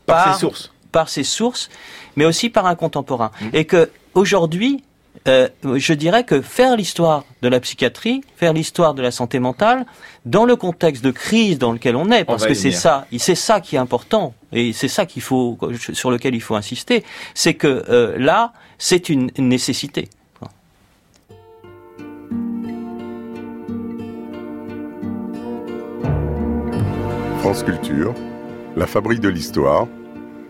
[0.08, 1.70] par, ses sources, par ses sources,
[2.16, 3.32] mais aussi par un contemporain.
[3.40, 3.46] Mmh.
[3.54, 4.84] Et que aujourd'hui,
[5.28, 9.86] euh, je dirais que faire l'histoire de la psychiatrie, faire l'histoire de la santé mentale,
[10.26, 13.62] dans le contexte de crise dans lequel on est, parce que c'est ça, c'est ça
[13.62, 15.58] qui est important, et c'est ça qu'il faut,
[15.94, 17.04] sur lequel il faut insister,
[17.36, 20.10] c'est que euh, là, c'est une nécessité.
[27.48, 28.14] France Culture,
[28.76, 29.88] La Fabrique de l'Histoire,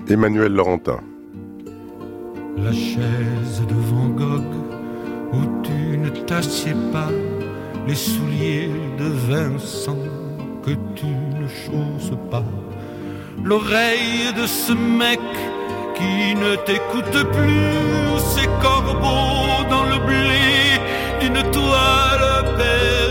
[0.09, 0.99] Emmanuel Laurentin.
[2.57, 4.55] La chaise de Van Gogh
[5.31, 7.11] où tu ne t'assieds pas,
[7.87, 9.99] les souliers de Vincent
[10.65, 12.43] que tu ne chausses pas,
[13.43, 15.19] l'oreille de ce mec
[15.93, 20.81] qui ne t'écoute plus, ces corbeaux dans le blé
[21.21, 23.06] d'une toile perdue.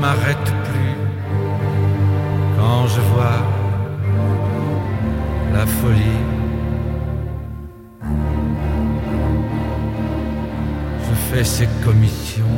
[0.00, 0.96] M'arrête plus
[2.56, 3.40] quand je vois
[5.52, 6.22] la folie.
[11.06, 12.56] Je fais ses commissions,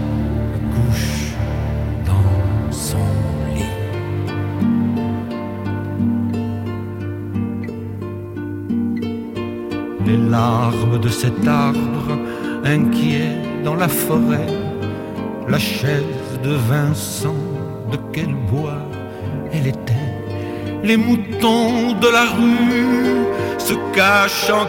[0.53, 1.33] me couche
[2.07, 3.07] dans son
[3.55, 3.77] lit.
[10.07, 12.19] Les larmes de cet arbre
[12.65, 13.33] inquiet
[13.65, 14.47] dans la forêt,
[15.49, 17.35] la chaise de Vincent,
[17.93, 18.83] de quel bois
[19.53, 19.95] elle était?
[20.83, 23.27] Les moutons de la rue
[23.59, 24.67] se cachent en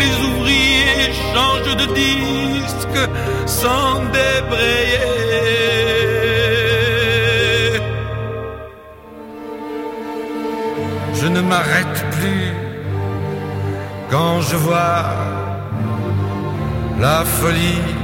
[0.00, 3.02] les ouvriers changent de disque
[3.46, 5.20] sans débrayer.
[11.20, 12.52] Je ne m'arrête plus
[14.10, 15.04] quand je vois
[16.98, 17.99] la folie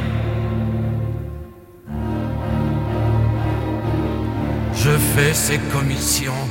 [4.96, 6.42] je fais ses commissions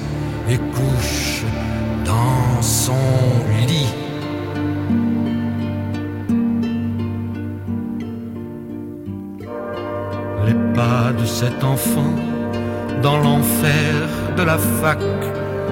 [0.49, 1.43] et couche
[2.05, 2.93] dans son
[3.67, 3.91] lit.
[10.45, 12.13] Les pas de cet enfant
[13.01, 13.93] dans l'enfer
[14.37, 14.99] de la fac,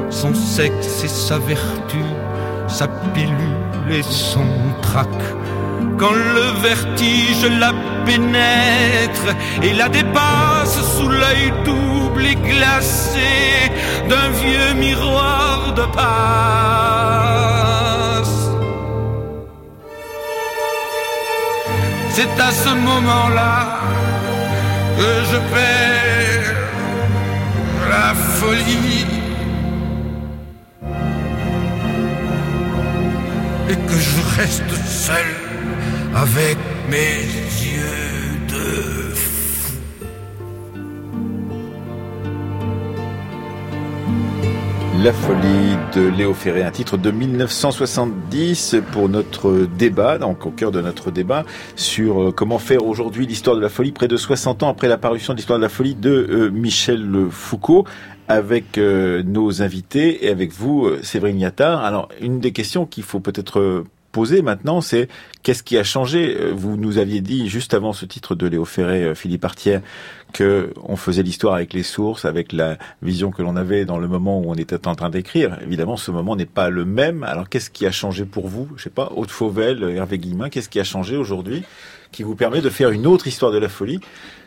[0.10, 2.04] son sexe et sa vertu,
[2.68, 4.48] sa pilule et son
[4.82, 5.10] trac.
[6.00, 7.72] Quand le vertige la
[8.06, 11.94] pénètre et la dépasse sous l'œil doux
[12.36, 13.72] glacé
[14.10, 16.04] d'un vieux miroir de passe.
[22.12, 23.80] C'est à ce moment-là
[24.98, 26.56] que je perds
[27.90, 29.06] la folie
[33.70, 35.30] et que je reste seul
[36.16, 36.58] avec
[36.90, 37.43] mes
[45.04, 50.72] La folie de Léo Ferré, un titre de 1970 pour notre débat, donc au cœur
[50.72, 51.44] de notre débat
[51.76, 55.34] sur euh, comment faire aujourd'hui l'histoire de la folie, près de 60 ans après l'apparition
[55.34, 57.86] de l'histoire de la folie de euh, Michel Foucault,
[58.30, 61.84] avec euh, nos invités et avec vous, Séverine Yattard.
[61.84, 63.84] Alors, une des questions qu'il faut peut-être
[64.14, 65.10] poser maintenant, c'est
[65.42, 66.38] qu'est-ce qui a changé?
[66.54, 69.82] Vous nous aviez dit juste avant ce titre de Léo Ferré, Philippe Artière,
[70.32, 74.08] que on faisait l'histoire avec les sources, avec la vision que l'on avait dans le
[74.08, 75.58] moment où on était en train d'écrire.
[75.62, 77.24] Évidemment, ce moment n'est pas le même.
[77.24, 78.70] Alors, qu'est-ce qui a changé pour vous?
[78.78, 81.64] Je sais pas, Haute Fauvel, Hervé Guillemin, qu'est-ce qui a changé aujourd'hui
[82.14, 84.00] qui vous permet de faire une autre histoire de la folie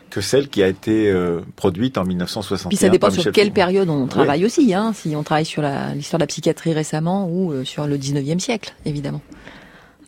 [0.09, 2.69] que celle qui a été euh, produite en 1961.
[2.69, 5.61] Puis ça dépend sur quelle période on travaille aussi, hein, si on travaille sur
[5.93, 9.21] l'histoire de la psychiatrie récemment ou euh, sur le 19e siècle, évidemment.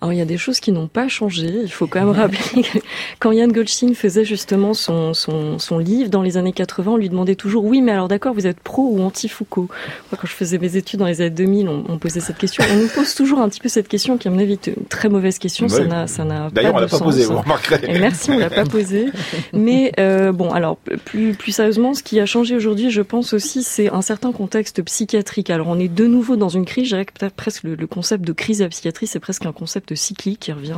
[0.01, 1.47] Alors il y a des choses qui n'ont pas changé.
[1.63, 2.79] Il faut quand même rappeler que
[3.19, 7.09] quand Yann Goldstein faisait justement son, son, son, livre dans les années 80, on lui
[7.09, 9.67] demandait toujours oui, mais alors d'accord, vous êtes pro ou anti-Foucault?
[10.12, 12.63] Quand je faisais mes études dans les années 2000, on, on, posait cette question.
[12.71, 14.85] On nous pose toujours un petit peu cette question qui, à mon avis, est une
[14.85, 15.67] très mauvaise question.
[15.67, 17.81] Ça n'a, ça n'a D'ailleurs, on l'a pas posée, vous remarquerez.
[17.83, 19.07] Et merci, on l'a pas posée.
[19.53, 23.63] Mais euh, bon, alors plus plus sérieusement, ce qui a changé aujourd'hui, je pense aussi,
[23.63, 25.49] c'est un certain contexte psychiatrique.
[25.49, 26.85] Alors on est de nouveau dans une crise.
[26.85, 29.45] Je dirais que peut-être presque le, le concept de crise de la psychiatrie, c'est presque
[29.45, 30.75] un concept cyclique qui revient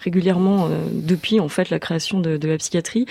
[0.00, 3.06] régulièrement euh, depuis en fait la création de, de la psychiatrie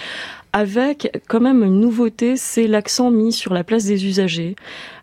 [0.53, 4.55] avec quand même une nouveauté, c'est l'accent mis sur la place des usagers.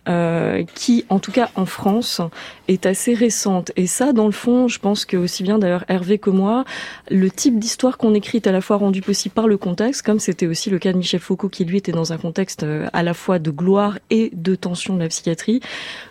[0.09, 2.23] Euh, qui, en tout cas en France,
[2.67, 3.73] est assez récente.
[3.77, 6.65] Et ça, dans le fond, je pense que aussi bien d'ailleurs Hervé que moi,
[7.11, 10.19] le type d'histoire qu'on écrit est à la fois rendu possible par le contexte, comme
[10.19, 13.03] c'était aussi le cas de Michel Foucault, qui lui était dans un contexte euh, à
[13.03, 15.61] la fois de gloire et de tension de la psychiatrie.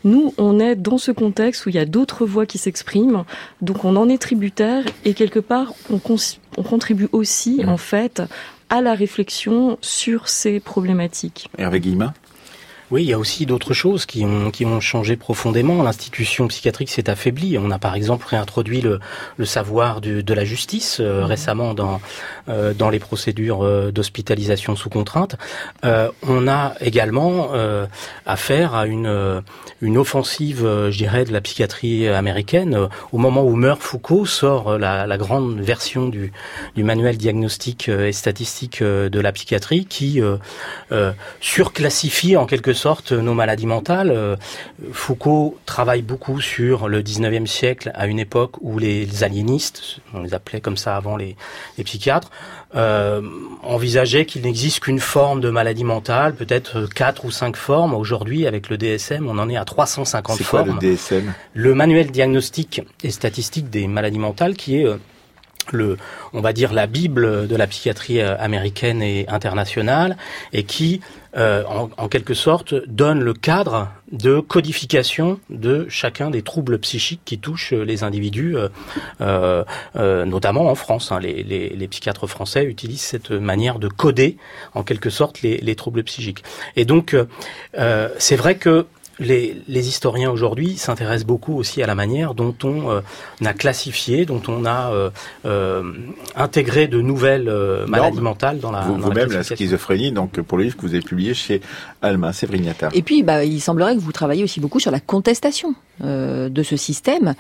[0.04, 3.24] Nous, on est dans ce contexte où il y a d'autres voix qui s'expriment,
[3.62, 6.00] donc on en est tributaire et quelque part, on,
[6.58, 8.22] on contribue aussi, en fait,
[8.70, 11.50] à la réflexion sur ces problématiques.
[11.58, 12.14] Hervé Guillemin
[12.90, 15.84] oui, il y a aussi d'autres choses qui ont, qui ont changé profondément.
[15.84, 17.58] L'institution psychiatrique s'est affaiblie.
[17.58, 19.02] On a par exemple réintroduit le,
[19.36, 21.26] le savoir du, de la justice euh, mhm.
[21.26, 22.00] récemment dans,
[22.48, 25.36] euh, dans les procédures euh, d'hospitalisation sous contrainte.
[25.84, 27.52] on a également
[28.26, 29.44] affaire à une,
[29.82, 32.88] une offensive, je dirais, de la psychiatrie américaine.
[33.12, 36.32] Au moment où meurt Foucault, sort la, la grande version du,
[36.76, 40.22] du manuel diagnostique et statistique de la psychiatrie qui
[41.42, 44.12] surclassifie en quelque sorte nos maladies mentales.
[44.12, 44.36] Euh,
[44.94, 50.34] Foucault travaille beaucoup sur le 19e siècle, à une époque où les aliénistes, on les
[50.34, 51.36] appelait comme ça avant les,
[51.84, 52.30] psychiatres,
[52.76, 53.22] euh,
[53.64, 57.94] envisageaient qu'il n'existe qu'une forme de maladie mentale, peut-être quatre ou cinq formes.
[57.94, 60.66] Aujourd'hui, avec le DSM, on en est à 350 formes.
[60.66, 64.98] Quoi, le DSM Le manuel diagnostique et statistique des maladies mentales, qui est euh,
[65.72, 65.98] le,
[66.34, 70.16] on va dire la bible de la psychiatrie américaine et internationale,
[70.54, 71.02] et qui,
[71.38, 77.38] euh, en, quelque sorte, donne le cadre de codification de chacun des troubles psychiques qui
[77.40, 78.56] touchent les individus,
[79.22, 79.64] euh,
[79.96, 81.12] notamment en France.
[81.12, 81.20] Hein.
[81.20, 84.38] Les, psychiatres français utilisent cette manière de coder,
[84.74, 86.44] en quelque sorte, les, les troubles psychiques.
[86.76, 87.16] Et donc,
[88.18, 88.86] c'est vrai que
[89.20, 93.02] les, historiens aujourd'hui s'intéressent beaucoup aussi à la manière dont on euh,
[93.44, 95.10] a classifié, dont on a euh,
[95.46, 95.84] euh,
[96.36, 97.52] intégré de nouvelles
[97.88, 98.82] maladies mentales dans la.
[98.82, 101.62] Vous-même la, schizophrénie, donc pour le livre que vous avez publié chez
[102.02, 102.90] Alma, Sévrignata.
[102.94, 106.78] Et puis, bah, il semblerait que vous travaillez aussi beaucoup sur la contestation de ce
[106.78, 107.34] système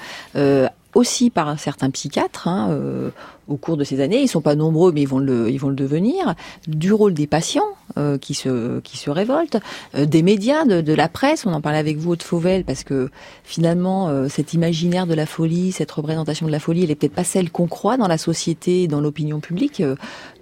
[0.98, 3.12] aussi par certains psychiatres hein, euh,
[3.48, 4.22] au cours de ces années.
[4.22, 6.36] Ils sont pas nombreux, mais ils vont le, ils vont le devenir.
[6.68, 9.58] Du rôle des patients euh, qui se qui se révoltent,
[9.96, 11.46] euh, des médias, de, la presse.
[11.46, 13.10] On en parlait avec vous, de Fauvel, parce que
[13.44, 17.24] finalement, cet imaginaire de la folie, cette représentation de la folie, elle est peut-être pas
[17.24, 19.84] celle qu'on croit dans la société, dans l'opinion publique,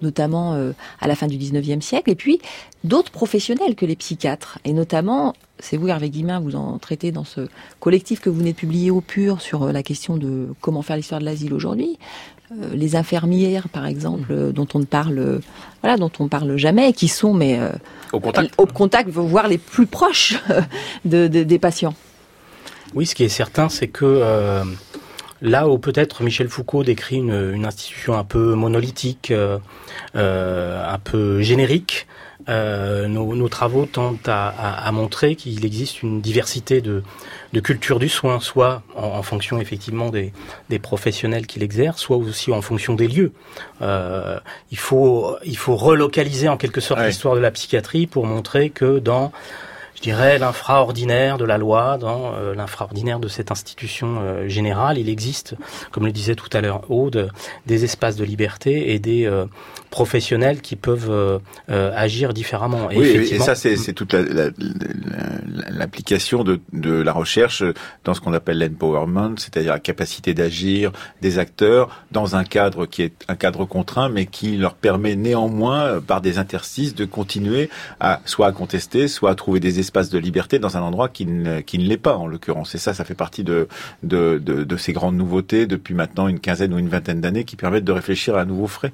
[0.02, 0.54] notamment
[1.00, 2.10] à la fin du 19e siècle.
[2.10, 2.40] Et puis
[2.84, 7.24] d'autres professionnels que les psychiatres, et notamment c'est vous, Hervé Guimin, vous en traitez dans
[7.24, 7.48] ce
[7.80, 10.96] collectif que vous venez de publier au pur sur euh, la question de comment faire
[10.96, 11.98] l'histoire de l'asile aujourd'hui.
[12.52, 14.52] Euh, les infirmières, par exemple, mmh.
[14.52, 15.40] dont on ne parle,
[15.82, 17.58] voilà, dont on parle jamais, qui sont mais
[18.12, 20.34] au contact, au contact, voire les plus proches
[21.04, 21.94] de, des patients.
[22.94, 24.62] Oui, ce qui est certain, c'est que
[25.42, 29.32] là où peut-être Michel Foucault décrit une, une, institution un peu monolithique,
[30.14, 32.06] un peu générique,
[32.48, 37.02] euh, nos, nos, travaux tentent à, à, à montrer qu'il existe une diversité de,
[37.52, 40.32] de culture du soin, soit en, en fonction effectivement des,
[40.68, 43.32] des, professionnels qui l'exercent, soit aussi en fonction des lieux.
[43.82, 44.38] Euh,
[44.70, 49.00] il, faut, il faut relocaliser en quelque sorte l'histoire de la psychiatrie pour montrer que
[49.00, 49.32] dans
[50.06, 54.98] dirais, l'infraordinaire de la loi, dans euh, l'infraordinaire de cette institution euh, générale.
[54.98, 55.56] Il existe,
[55.90, 57.32] comme le disait tout à l'heure Aude,
[57.66, 59.46] des espaces de liberté et des euh,
[59.90, 62.90] professionnels qui peuvent agir différemment.
[62.90, 64.14] Et oui, et ça, c'est toute
[65.70, 67.64] l'application de, de la recherche
[68.04, 70.92] dans ce qu'on appelle l'empowerment, c'est-à-dire la capacité d'agir
[71.22, 76.00] des acteurs dans un cadre qui est un cadre contraint, mais qui leur permet néanmoins,
[76.06, 80.18] par des interstices, de continuer à soit à contester, soit à trouver des espace de
[80.18, 82.74] liberté dans un endroit qui ne, qui ne l'est pas en l'occurrence.
[82.74, 83.66] Et ça, ça fait partie de,
[84.02, 87.56] de, de, de ces grandes nouveautés depuis maintenant une quinzaine ou une vingtaine d'années qui
[87.56, 88.92] permettent de réfléchir à un nouveau frais.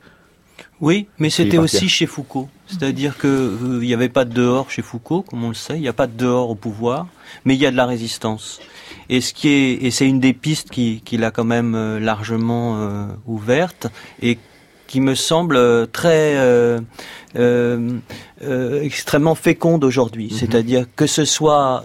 [0.81, 2.49] Oui, mais c'était aussi chez Foucault.
[2.67, 5.77] C'est-à-dire que euh, il n'y avait pas de dehors chez Foucault, comme on le sait.
[5.77, 7.07] Il n'y a pas de dehors au pouvoir,
[7.45, 8.61] mais il y a de la résistance.
[9.09, 11.99] Et ce qui est, et c'est une des pistes qu'il qui a quand même euh,
[11.99, 13.89] largement euh, ouverte
[14.21, 14.39] et
[14.93, 16.79] qui me semble euh, très euh,
[17.37, 17.93] euh,
[18.45, 20.29] euh, extrêmement féconde aujourd'hui.
[20.31, 20.39] Mhm.
[20.39, 21.83] C'est-à-dire que ce soit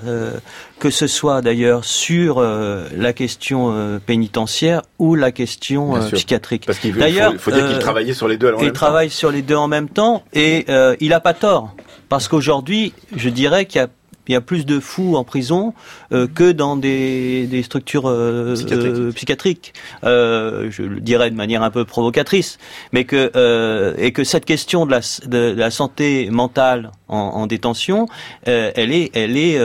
[0.77, 6.65] que ce soit d'ailleurs sur la question pénitentiaire ou la question psychiatrique.
[6.65, 6.99] Parce qu'il faut,
[7.39, 8.53] faut, dire qu'il travaillait sur les deux.
[8.61, 10.65] il travaille sur les deux en même temps et
[10.99, 11.73] il a pas tort.
[12.09, 13.87] Parce qu'aujourd'hui, je dirais qu'il y a
[14.27, 15.73] il y a plus de fous en prison
[16.11, 19.73] euh, que dans des, des structures euh, euh, psychiatriques.
[20.03, 22.57] je le dirais de manière un peu provocatrice,
[22.91, 28.07] mais que et que cette question de la, de, la santé mentale en, en détention,
[28.43, 29.59] elle est elle est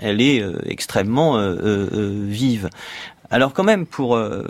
[0.00, 1.38] elle est extrêmement
[2.28, 2.70] vive.
[3.30, 4.44] Alors quand même pour euh,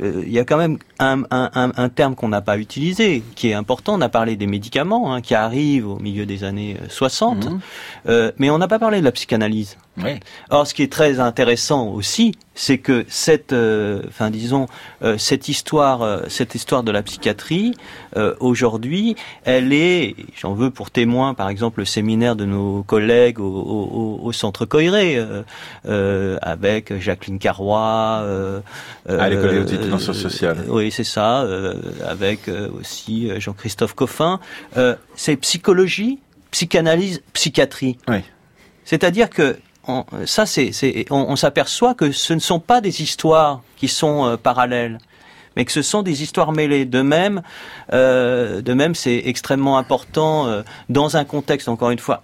[0.00, 3.54] il y a quand même un, un, un, terme qu'on n'a pas utilisé, qui est
[3.54, 3.94] important.
[3.94, 7.60] On a parlé des médicaments hein, qui arrivent au milieu des années 60, mhm.
[8.08, 9.76] euh, mais on n'a pas parlé de la psychanalyse.
[10.02, 10.20] Oui.
[10.50, 14.66] Or, ce qui est très intéressant aussi, c'est que cette, euh, enfin disons,
[15.02, 17.74] euh, cette histoire, euh, cette histoire de la psychiatrie
[18.40, 23.44] aujourd'hui, elle est, j'en veux pour témoin, par exemple, le séminaire de nos collègues au,
[23.44, 25.24] au, au Centre Coiré,
[25.84, 28.24] avec Jacqueline Carrois,
[29.08, 30.64] à l'école des études sciences sociales.
[30.66, 31.46] oui, c'est ça,
[32.04, 32.50] avec
[32.80, 34.40] aussi Jean-Christophe Coffin.
[35.14, 36.18] c'est psychologie,
[36.50, 37.98] psychanalyse, psychiatrie.
[38.08, 38.18] Oui.
[38.84, 39.56] C'est-à-dire que
[39.88, 40.70] on, ça, c'est,
[41.10, 44.98] on, s'aperçoit que ce ne sont pas des histoires qui sont euh, parallèles,
[45.56, 46.84] mais que ce sont des histoires mêlées.
[46.84, 47.42] De même,
[47.92, 52.22] euh, de même, c'est extrêmement important euh, dans un contexte, encore une fois.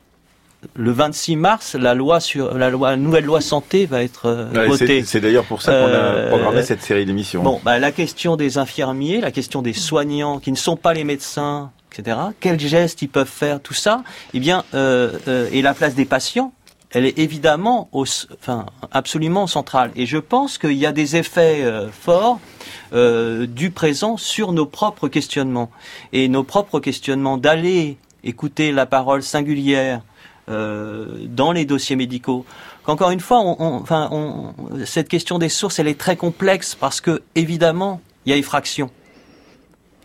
[0.76, 5.04] Le 26 mars, la loi sur la loi, nouvelle loi santé va être votée.
[5.04, 7.42] C'est, d'ailleurs pour ça qu'on a programmé cette série d'émissions.
[7.42, 11.04] Bon, bah, la question des infirmiers, la question des soignants qui ne sont pas les
[11.04, 12.16] médecins, etc.
[12.40, 16.54] Quels gestes ils peuvent faire, tout ça, eh bien, et la place des patients
[16.94, 19.90] elle est évidemment enfin, absolument centrale.
[19.96, 22.40] Et je pense qu'il y a des effets euh, forts
[22.92, 25.70] euh, du présent sur nos propres questionnements.
[26.12, 30.02] Et nos propres questionnements d'aller écouter la parole singulière
[30.48, 32.46] euh, dans les dossiers médicaux.
[32.84, 38.00] Qu'encore une fois, enfin, cette question des sources, elle est très complexe parce que, évidemment,
[38.24, 38.90] il y a effraction.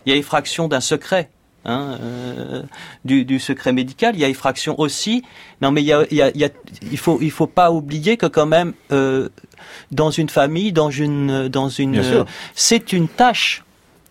[0.06, 1.30] Il y a effraction d'un secret.
[1.66, 2.62] Hein, euh,
[3.04, 4.14] du, du, secret médical.
[4.14, 5.22] Il y a effraction aussi.
[5.60, 6.48] Non, mais il, y a, il, y a,
[6.90, 9.28] il faut il faut pas oublier que quand même euh,
[9.90, 13.62] dans une famille, dans une dans une, c'est une tâche.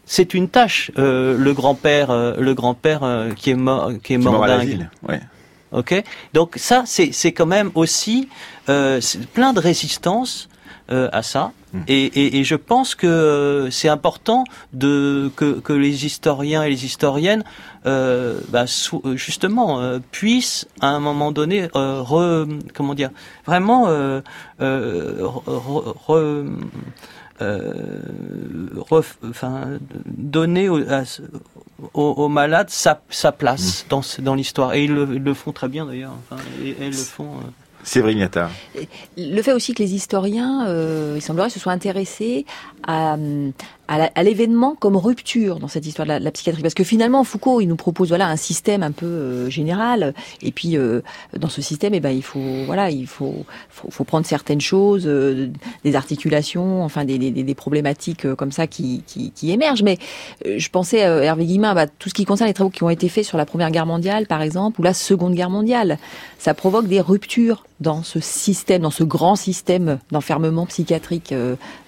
[0.05, 0.91] C'est une tâche.
[0.97, 4.87] Euh, le grand-père, euh, le grand-père euh, qui est mort, qui est mort, dingue.
[5.07, 5.21] Ouais.
[5.71, 6.03] Ok?
[6.33, 8.29] Donc ça, c'est c'est quand même aussi
[8.65, 10.49] plein de résistance
[10.89, 11.51] à ça.
[11.71, 11.79] Mmh.
[11.87, 16.69] Et, et, et, je pense que euh, c'est important de que, que, les historiens et
[16.69, 17.43] les historiennes,
[17.85, 18.65] euh, bah,
[19.13, 23.11] justement, euh, puissent à un moment donné, euh, re, comment dire,
[23.45, 24.21] vraiment euh,
[24.59, 26.53] re,
[29.29, 29.77] enfin,
[30.07, 30.81] donner aux,
[31.93, 33.89] aux, malades sa, sa place mmh.
[33.89, 34.73] dans, dans l'histoire.
[34.73, 36.13] Et ils le, ils le, font très bien d'ailleurs.
[36.31, 37.29] Enfin, et, elles le font.
[37.84, 38.30] Séverine.
[39.17, 42.45] Le fait aussi que les historiens, euh, il semblerait, se soient intéressés
[42.86, 43.17] à,
[43.89, 46.61] à l'événement comme rupture dans cette histoire de la, psychiatrie.
[46.61, 50.13] Parce que finalement, Foucault, il nous propose voilà un système un peu euh, général.
[50.43, 51.01] Et puis, euh,
[51.35, 55.07] dans ce système, eh ben, il faut voilà, il faut, faut, faut prendre certaines choses,
[55.07, 55.49] euh,
[55.83, 59.81] des articulations, enfin des, des, des problématiques comme ça qui, qui, qui, émergent.
[59.81, 59.97] Mais
[60.45, 63.25] je pensais, Hervé Guillemin, bah, tout ce qui concerne les travaux qui ont été faits
[63.25, 65.97] sur la Première Guerre mondiale, par exemple, ou la Seconde Guerre mondiale,
[66.37, 71.33] ça provoque des ruptures dans ce système, dans ce grand système d'enfermement psychiatrique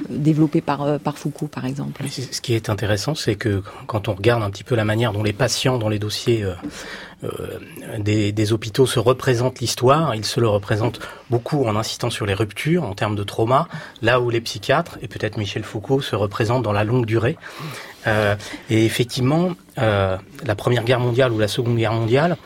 [0.10, 1.91] développé par, par Foucault, par exemple.
[2.10, 5.24] Ce qui est intéressant, c'est que quand on regarde un petit peu la manière dont
[5.24, 6.54] les patients dans les dossiers euh,
[7.24, 7.60] euh,
[8.00, 12.34] des, des, hôpitaux se représentent l'histoire, ils se le représentent beaucoup en insistant sur les
[12.34, 13.68] ruptures en termes de trauma,
[14.02, 17.38] là où les psychiatres, et peut-être Michel Foucault, se représentent dans la longue durée.
[18.08, 18.36] Euh,
[18.70, 22.38] et effectivement, euh, la Première Guerre mondiale ou la Seconde Guerre mondiale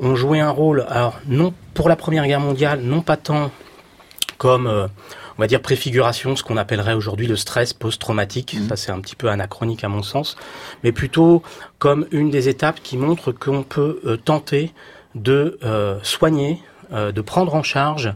[0.00, 3.50] ont joué un rôle, alors non pour la Première Guerre mondiale, non pas tant
[4.36, 4.86] comme euh,
[5.38, 8.56] on va dire préfiguration, ce qu'on appellerait aujourd'hui le stress post-traumatique.
[8.58, 8.68] Mmh.
[8.68, 10.36] Ça, c'est un petit peu anachronique à mon sens,
[10.82, 11.42] mais plutôt
[11.78, 14.72] comme une des étapes qui montre qu'on peut euh, tenter
[15.14, 16.60] de euh, soigner
[16.92, 18.14] euh, de prendre en charge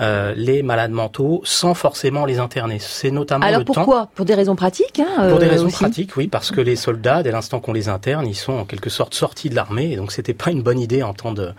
[0.00, 2.78] euh, les malades mentaux sans forcément les interner.
[2.78, 4.08] C'est notamment Alors pourquoi?
[4.14, 7.32] Pour des raisons pratiques hein, Pour des raisons pratiques, oui, parce que les soldats, dès
[7.32, 10.34] l'instant qu'on les interne, ils sont en quelque sorte sortis de l'armée, et donc c'était
[10.34, 11.50] pas une bonne idée en temps de,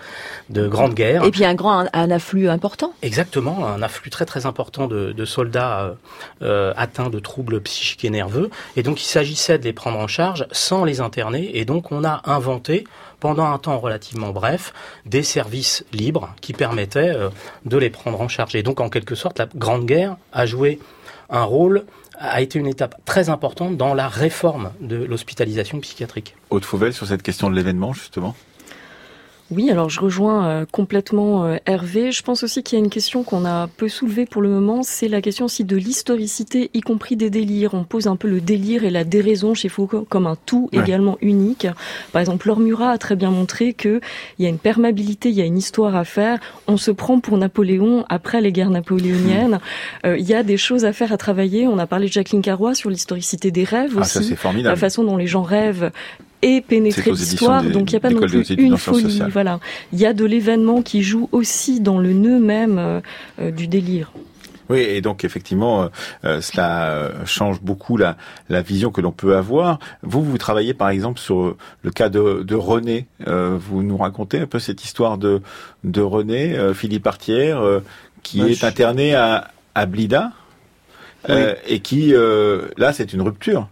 [0.49, 1.23] de grande guerre.
[1.25, 2.93] Et puis un grand un, afflux important.
[3.01, 5.95] Exactement, un afflux très très important de, de soldats
[6.41, 10.07] euh, atteints de troubles psychiques et nerveux, et donc il s'agissait de les prendre en
[10.07, 12.85] charge sans les interner, et donc on a inventé
[13.23, 14.73] pendant un temps relativement bref,
[15.05, 17.29] des services libres qui permettaient euh,
[17.63, 18.53] de les prendre en charge.
[18.53, 20.77] Et donc, en quelque sorte, la Grande Guerre a joué
[21.29, 21.85] un rôle
[22.19, 26.35] a été une étape très importante dans la réforme de l'hospitalisation psychiatrique.
[26.49, 28.35] Haute Fauvel sur cette question de l'événement, justement?
[29.55, 32.11] Oui, alors je rejoins euh, complètement euh, Hervé.
[32.11, 34.83] Je pense aussi qu'il y a une question qu'on a peu soulevée pour le moment,
[34.83, 37.73] c'est la question aussi de l'historicité, y compris des délires.
[37.73, 41.17] On pose un peu le délire et la déraison chez Foucault comme un tout également
[41.21, 41.67] unique.
[42.11, 44.01] Par exemple, Laure Murat a très bien montré qu'il
[44.39, 46.39] y a une perméabilité, il y a une histoire à faire.
[46.67, 49.59] On se prend pour Napoléon après les guerres napoléoniennes.
[50.05, 51.67] Euh, il y a des choses à faire, à travailler.
[51.67, 54.35] On a parlé de Jacqueline Carrois sur l'historicité des rêves ah, aussi.
[54.35, 55.91] Ça, la façon dont les gens rêvent
[56.43, 57.63] et pénétrer l'histoire.
[57.63, 59.21] Donc il n'y a pas non plus une folie.
[59.31, 59.59] Voilà,
[59.93, 62.99] il y a de l'événement qui joue aussi dans le nœud même euh,
[63.39, 64.11] euh, du délire.
[64.69, 65.89] Oui, et donc effectivement,
[66.23, 68.15] cela change beaucoup la,
[68.47, 69.77] la vision que l'on peut avoir.
[70.03, 73.05] Vous, vous travaillez par exemple sur le cas de, de René.
[73.27, 75.41] vous nous racontez un peu cette histoire de,
[75.83, 77.61] de René, Philippe Artière,
[78.23, 80.31] qui est interné à, à Blida,
[81.67, 82.13] et qui,
[82.77, 83.67] là, c'est une rupture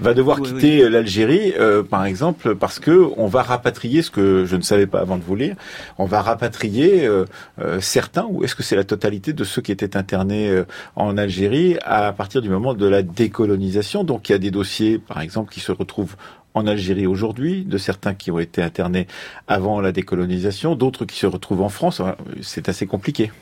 [0.00, 4.56] va devoir quitter l'Algérie, euh, par exemple, parce que on va rapatrier ce que je
[4.56, 5.56] ne savais pas avant de vous lire.
[5.98, 7.24] On va rapatrier euh,
[7.60, 10.62] euh, certains, ou est-ce que c'est la totalité de ceux qui étaient internés
[10.96, 14.04] en Algérie à partir du moment de la décolonisation?
[14.04, 16.16] Donc il y a des dossiers, par exemple, qui se retrouvent
[16.54, 19.08] en Algérie aujourd'hui, de certains qui ont été internés
[19.48, 22.00] avant la décolonisation, d'autres qui se retrouvent en France.
[22.42, 23.32] C'est assez compliqué.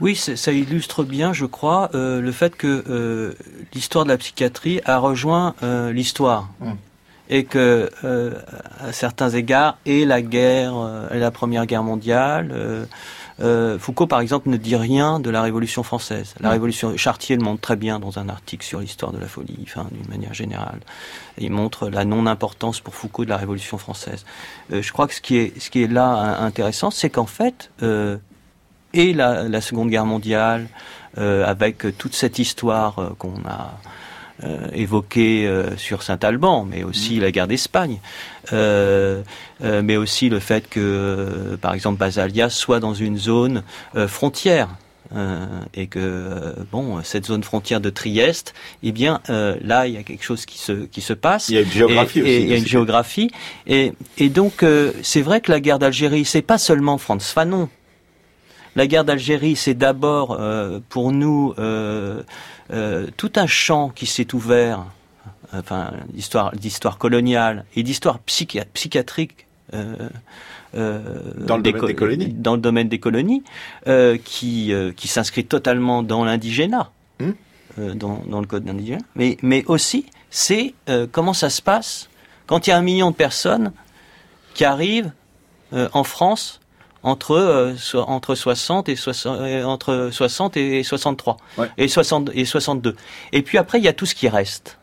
[0.00, 3.32] Oui, ça illustre bien, je crois, euh, le fait que euh,
[3.74, 6.48] l'histoire de la psychiatrie a rejoint euh, l'histoire.
[6.60, 6.72] Mmh.
[7.30, 7.90] Et que,
[8.80, 10.74] à certains égards, et la guerre,
[11.10, 12.86] et la Première Guerre mondiale,
[13.78, 16.34] Foucault, par exemple, ne dit rien de la Révolution française.
[16.40, 16.52] La mmh.
[16.52, 19.86] Révolution, Chartier le montre très bien dans un article sur l'histoire de la folie, enfin,
[19.90, 20.80] d'une manière générale.
[21.38, 24.26] Il montre la non-importance pour Foucault de la Révolution française.
[24.70, 27.70] je crois que ce qui est, ce qui est là intéressant, c'est qu'en fait,
[28.94, 30.68] et la, Seconde Guerre mondiale,
[31.18, 33.78] euh, avec toute cette histoire euh, qu'on a
[34.42, 37.20] euh, évoquée sur Saint-Alban, mais aussi mm.
[37.20, 37.98] la guerre d'Espagne,
[38.50, 43.62] mais aussi le fait que, par exemple, Basalia soit dans une zone
[44.08, 44.68] frontière.
[45.74, 50.24] et que bon, cette zone frontière de Trieste, eh bien là, il y a quelque
[50.24, 51.48] chose qui se qui se passe.
[51.48, 52.42] Il y a une géographie aussi.
[52.42, 53.30] il y a une géographie,
[53.68, 54.64] et, et donc
[55.02, 57.68] c'est vrai que la guerre d'Algérie, c'est pas seulement Franz Fanon
[58.76, 62.22] la guerre d'Algérie, c'est d'abord euh, pour nous euh,
[62.72, 64.84] euh, tout un champ qui s'est ouvert,
[65.52, 69.46] enfin d'histoire, coloniale et d'histoire psychiatrique.
[69.72, 72.28] dans, le domaine des colonies.
[72.28, 73.44] dans le domaine des colonies,
[74.24, 77.92] qui, qui s'inscrit totalement dans l'indigénat, hmm.
[77.94, 80.74] dans, dans, le code d'indigénat, mais, mais aussi c'est
[81.12, 82.08] comment ça se passe
[82.46, 83.72] quand il y a un million de personnes
[84.54, 85.12] qui arrivent
[85.72, 86.60] en France
[87.04, 87.74] entre euh,
[88.06, 91.36] entre 60 et 60 euh, entre 60 et 63
[91.76, 92.96] et 60 et 62.
[93.32, 94.78] Et puis après il y a tout ce qui reste.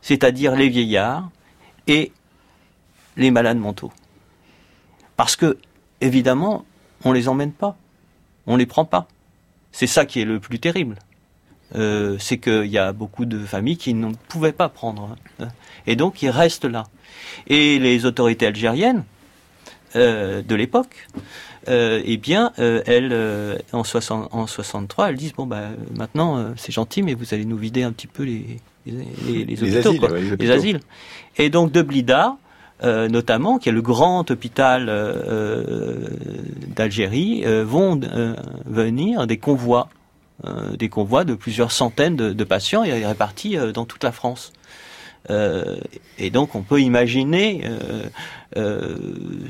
[0.00, 1.28] C'est-à-dire les vieillards
[1.88, 2.12] et
[3.16, 3.92] les malades mentaux.
[5.16, 5.58] Parce que
[6.00, 6.64] évidemment,
[7.04, 7.76] on les emmène pas.
[8.46, 9.08] On les prend pas.
[9.72, 10.96] C'est ça qui est le plus terrible.
[11.74, 15.16] Euh, c'est qu'il y a beaucoup de familles qui ne pouvaient pas prendre.
[15.40, 15.48] Hein.
[15.88, 16.84] Et donc, ils restent là.
[17.48, 19.04] Et les autorités algériennes,
[19.94, 21.08] euh, de l'époque,
[21.68, 23.14] euh, eh bien, euh, elles,
[23.72, 27.56] en, 60, en 63, elles disent bon bah maintenant c'est gentil, mais vous allez nous
[27.56, 30.80] vider un petit peu les les, les, hôpitaux, asiles, les, asiles.
[31.38, 32.36] Et donc de Blida,
[32.82, 34.86] notamment, qui est le grand hôpital
[36.74, 38.00] d'Algérie, vont
[38.66, 39.88] venir des convois,
[40.78, 44.52] des convois de plusieurs centaines de, de patients et répartis dans toute la France.
[45.30, 45.76] Euh,
[46.18, 48.02] et donc on peut imaginer euh,
[48.56, 48.96] euh,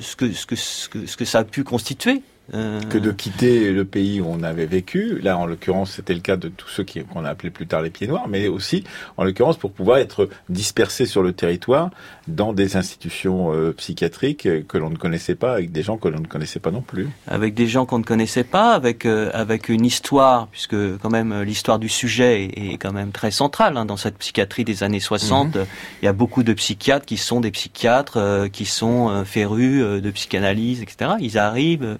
[0.00, 2.22] ce, que, ce, que, ce, que, ça a pu constituer
[2.52, 5.18] que de quitter le pays où on avait vécu.
[5.20, 7.90] Là, en l'occurrence, c'était le cas de tous ceux qu'on a appelé plus tard les
[7.90, 8.84] pieds noirs, mais aussi,
[9.16, 11.90] en l'occurrence, pour pouvoir être dispersés sur le territoire
[12.28, 16.20] dans des institutions euh, psychiatriques que l'on ne connaissait pas, avec des gens que l'on
[16.20, 17.08] ne connaissait pas non plus.
[17.26, 21.42] Avec des gens qu'on ne connaissait pas, avec euh, avec une histoire, puisque quand même
[21.42, 25.56] l'histoire du sujet est, quand même très centrale hein, dans cette psychiatrie des années 60.
[25.56, 25.64] Mhm.
[26.02, 30.82] Il y a beaucoup de psychiatres qui sont des psychiatres, qui sont férus de psychanalyse,
[30.82, 31.12] etc.
[31.20, 31.96] Ils arrivent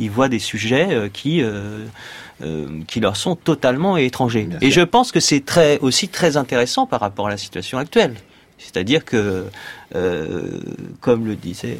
[0.00, 1.84] ils voient des sujets euh, qui euh,
[2.42, 4.48] euh, qui leur sont totalement étrangers.
[4.62, 8.14] Et je pense que c'est très aussi très intéressant par rapport à la situation actuelle.
[8.58, 9.46] C'est-à-dire que,
[11.00, 11.78] comme le disait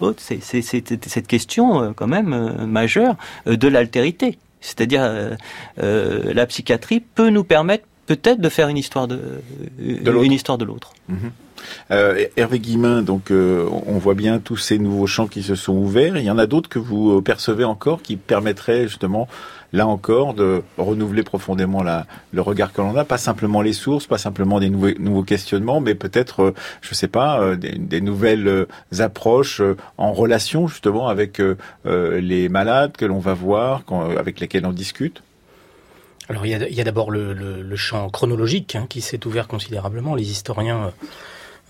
[0.00, 4.38] Haute, c'est cette question quand même majeure de l'altérité.
[4.62, 5.36] C'est-à-dire
[5.76, 9.42] la psychiatrie peut nous permettre peut-être de faire une histoire de,
[9.78, 10.94] une histoire de l'autre.
[11.10, 11.32] Mhm.
[11.90, 15.74] Euh, Hervé Guimin, donc euh, on voit bien tous ces nouveaux champs qui se sont
[15.74, 16.16] ouverts.
[16.16, 19.28] Il y en a d'autres que vous euh, percevez encore qui permettraient justement,
[19.72, 21.84] là encore, de renouveler profondément
[22.32, 25.94] le regard que l'on a, pas simplement les sources, pas simplement des nouveaux, questionnements, mais
[25.94, 28.66] peut-être, je sais pas, des, nouvelles
[28.98, 29.60] approches
[29.98, 31.42] en relation justement avec
[31.84, 33.82] les malades que l'on va voir,
[34.18, 35.22] avec lesquels on discute.
[36.28, 40.14] Alors il y a, d'abord le, champ chronologique hein, qui s'est ouvert considérablement.
[40.14, 40.92] Les historiens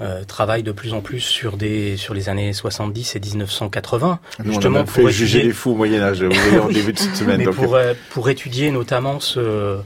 [0.00, 4.80] euh, travaille de plus en plus sur des sur les années 70 et 1980 justement
[4.80, 7.38] on a fait pour juger les fous au Moyen Âge en début de cette semaine
[7.38, 9.78] mais pour, euh, pour étudier notamment ce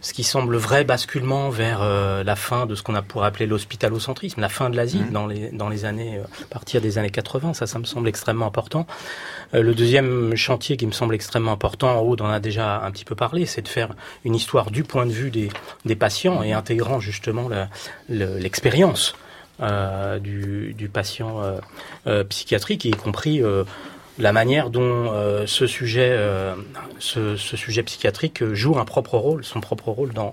[0.00, 3.46] ce qui semble vrai basculement vers euh, la fin de ce qu'on a pour appeler
[3.46, 5.12] l'hospitalocentrisme, la fin de l'asile mmh.
[5.12, 7.54] dans les dans les années euh, à partir des années 80.
[7.54, 8.86] Ça, ça me semble extrêmement important.
[9.54, 12.90] Euh, le deuxième chantier qui me semble extrêmement important, en haut, on a déjà un
[12.90, 13.94] petit peu parlé, c'est de faire
[14.24, 15.50] une histoire du point de vue des
[15.84, 17.48] des patients et intégrant justement
[18.08, 19.14] l'expérience.
[20.20, 21.42] Du, du, patient
[22.28, 23.42] psychiatrique, y compris
[24.20, 26.54] la manière dont euh, ce sujet, euh,
[26.98, 30.32] ce, sujet psychiatrique joue un propre rôle, son propre rôle dans,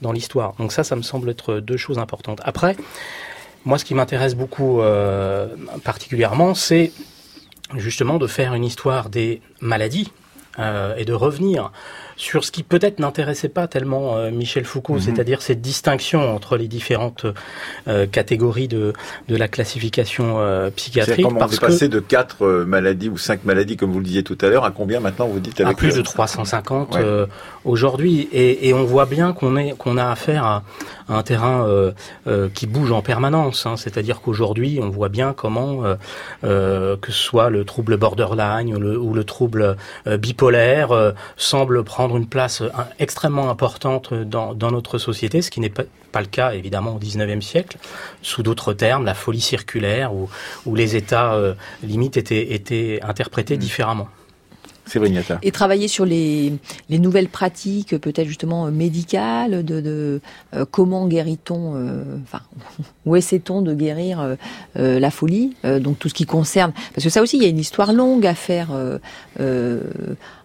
[0.00, 0.54] dans, l'histoire.
[0.58, 2.40] Donc ça, ça me semble être deux choses importantes.
[2.44, 2.76] Après,
[3.64, 5.48] moi, ce qui m'intéresse beaucoup euh,
[5.84, 6.92] particulièrement, c'est
[7.76, 10.10] justement de faire une histoire des maladies
[10.98, 11.72] et de revenir
[12.22, 15.00] sur ce qui peut-être n'intéressait pas tellement euh, Michel Foucault, mhm.
[15.00, 17.26] c'est-à-dire cette distinction entre les différentes
[17.88, 18.92] euh, catégories de,
[19.26, 21.26] de la classification euh, psychiatrique.
[21.26, 24.22] Comment parce on est passé de quatre maladies ou cinq maladies, comme vous le disiez
[24.22, 26.96] tout à l'heure, à combien maintenant vous dites avec À plus de 350
[27.64, 30.62] aujourd'hui, et, et, on voit bien qu'on est qu'on a affaire à,
[31.08, 31.66] un terrain
[32.54, 33.66] qui bouge en permanence.
[33.66, 35.82] Hein, c'est-à-dire qu'aujourd'hui, on voit bien comment
[36.42, 42.26] que ce soit le trouble borderline ou le, ou le trouble bipolaire semble prendre une
[42.26, 45.84] place euh, extrêmement importante dans, notre société, ce qui n'est pas,
[46.20, 47.78] le cas évidemment au XIXe siècle,
[48.22, 50.28] sous d'autres termes, la folie circulaire, où,
[50.66, 53.60] où les États euh, limites étaient, étaient interprétés mmh.
[53.60, 54.08] différemment.
[55.42, 56.52] Et travailler sur les,
[56.90, 60.20] les nouvelles pratiques, peut-être justement médicales, de, de
[60.54, 62.40] euh, comment guérit-on, enfin,
[63.06, 64.36] où essaie-t-on de guérir
[64.74, 67.60] la folie, donc tout ce qui concerne, parce que ça aussi, il y a une
[67.60, 68.70] histoire longue à faire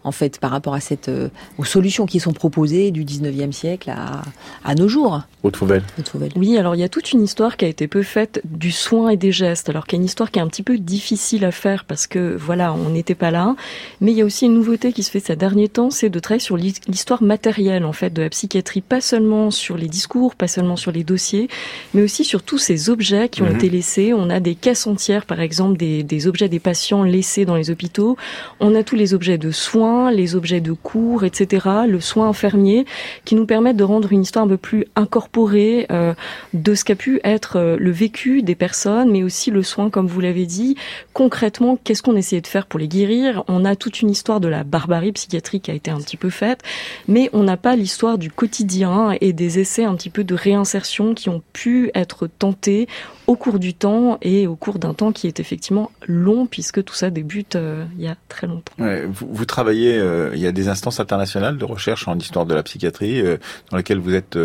[0.08, 3.90] en fait, par rapport à cette, euh, aux solutions qui sont proposées du 19e siècle
[3.90, 4.22] à,
[4.64, 5.22] à nos jours.
[5.44, 6.32] Haute Fauvel.
[6.36, 9.10] Oui, alors il y a toute une histoire qui a été peu faite du soin
[9.10, 11.46] et des gestes, alors qu'il y a une histoire qui est un petit peu difficile
[11.46, 13.56] à faire parce que, voilà, on n'était pas là.
[14.02, 16.20] Mais il y a aussi une nouveauté qui se fait ces derniers temps, c'est de
[16.20, 20.48] travailler sur l'histoire matérielle, en fait, de la psychiatrie, pas seulement sur les discours, pas
[20.48, 21.50] seulement sur les dossiers,
[21.94, 23.56] mais aussi sur tous ces objets qui ont mhm.
[23.56, 24.14] été laissés.
[24.14, 27.70] On a des caisses entières, par exemple, des, des objets des patients laissés dans les
[27.70, 28.18] hôpitaux.
[28.60, 32.86] On a tous les objets de soins les objets de cours, etc., le soin infirmier,
[33.26, 36.14] qui nous permettent de rendre une histoire un peu plus incorporée euh,
[36.54, 40.08] de ce qu'a pu être euh, le vécu des personnes, mais aussi le soin, comme
[40.08, 40.76] vous l'avez dit.
[41.14, 43.44] Concrètement, qu'est-ce qu'on essayait de faire pour les guérir?
[43.48, 46.30] On a toute une histoire de la barbarie psychiatrique qui a été un petit peu
[46.30, 46.62] faite,
[47.08, 51.14] mais on n'a pas l'histoire du quotidien et des essais un petit peu de réinsertion
[51.14, 52.88] qui ont pu être tentés
[53.28, 56.94] au cours du temps et au cours d'un temps qui est effectivement long puisque tout
[56.94, 58.74] ça débute euh, il y a très longtemps.
[58.78, 62.56] vous, vous, travaillez, euh, il y a des instances internationales de recherche en histoire de
[62.56, 63.38] la psychiatrie euh,
[63.70, 64.40] dans lesquelles vous êtes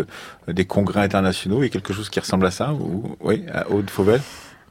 [0.47, 4.21] des congrès internationaux et quelque chose qui ressemble à ça ou, Oui, à Haute-Fauvel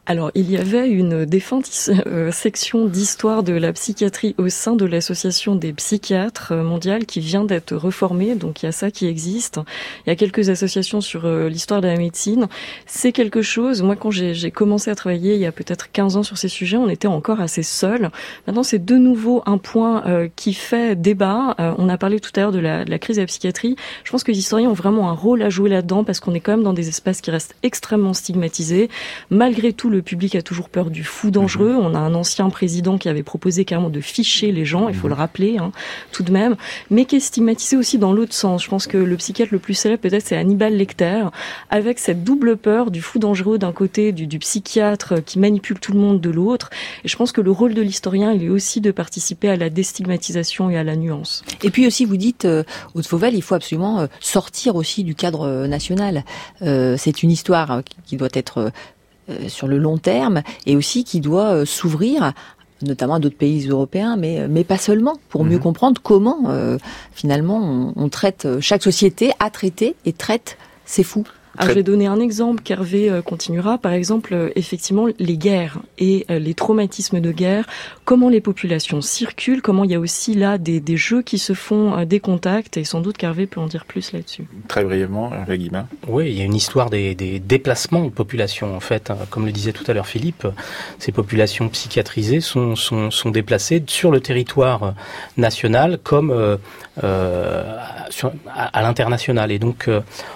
[0.05, 1.70] alors, il y avait une défunte
[2.09, 7.20] euh, section d'histoire de la psychiatrie au sein de l'association des psychiatres euh, mondiales qui
[7.20, 8.34] vient d'être reformée.
[8.34, 9.61] Donc, il y a ça qui existe.
[10.05, 12.48] Il y a quelques associations sur euh, l'histoire de la médecine.
[12.84, 13.80] C'est quelque chose.
[13.82, 16.78] Moi, quand j'ai commencé à travailler il y a peut-être 15 ans sur ces sujets,
[16.78, 18.11] on était encore assez seuls.
[18.48, 20.03] Maintenant, c'est de nouveau un point
[20.34, 21.55] qui fait débat.
[21.78, 23.76] on a parlé tout à l'heure de la, de la crise de la psychiatrie.
[24.03, 26.40] Je pense que les historiens ont vraiment un rôle à jouer là-dedans parce qu'on est
[26.40, 28.90] quand même dans des espaces qui restent extrêmement stigmatisés.
[29.30, 31.72] Malgré tout, le public a toujours peur du fou dangereux.
[31.72, 31.80] Mhm.
[31.80, 35.09] On a un ancien président qui avait proposé carrément de ficher les gens, il faut
[35.09, 35.20] le mhm.
[35.20, 35.72] rappeler, hein,
[36.11, 36.57] tout de même,
[36.90, 38.64] mais qui est stigmatisé aussi dans l'autre sens.
[38.64, 41.24] Je pense que le psychiatre le plus célèbre peut-être c'est Hannibal Lecter,
[41.70, 45.93] avec cette double peur du fou dangereux d'un côté, du, du, psychiatre qui manipule tout
[45.93, 46.70] le monde de l'autre.
[47.05, 49.70] Et je pense que le rôle de l'historien, il est aussi de participer à la
[49.70, 51.45] déstigmatisation et à la nuance.
[51.62, 52.64] Et puis aussi, vous dites, euh,
[52.95, 56.24] Haute Fauvel, il faut absolument euh, sortir aussi du cadre euh, national.
[56.62, 58.72] Euh, c'est une histoire qui doit être
[59.49, 62.33] sur le long terme et aussi qui doit euh, s'ouvrir
[62.83, 65.62] notamment à d'autres pays européens, mais, euh, mais pas seulement, pour mieux mhm.
[65.62, 66.51] comprendre comment
[67.12, 71.25] finalement on, traite, chaque société a traité et traite ces fous.
[71.59, 73.76] Alors, je vais donner un exemple qu'Hervé euh, continuera.
[73.76, 77.66] Par exemple, euh, effectivement, les guerres et euh, les traumatismes de guerre,
[78.05, 81.53] comment les populations circulent, comment il y a aussi là des, des jeux qui se
[81.53, 84.46] font, des contacts, et sans doute qu'Hervé peut en dire plus là-dessus.
[84.68, 85.86] Très brièvement, Hervé Guimain.
[86.09, 89.11] Oui, il y a une histoire des, des déplacements de populations, en fait.
[89.11, 89.18] Hein.
[89.28, 90.46] Comme le disait tout à l'heure Philippe,
[90.98, 94.94] ces populations psychiatrisées sont, sont, sont déplacées sur le territoire
[95.36, 97.76] national comme euh,
[98.11, 99.53] sur, à, à l'international.
[99.53, 99.90] Et donc,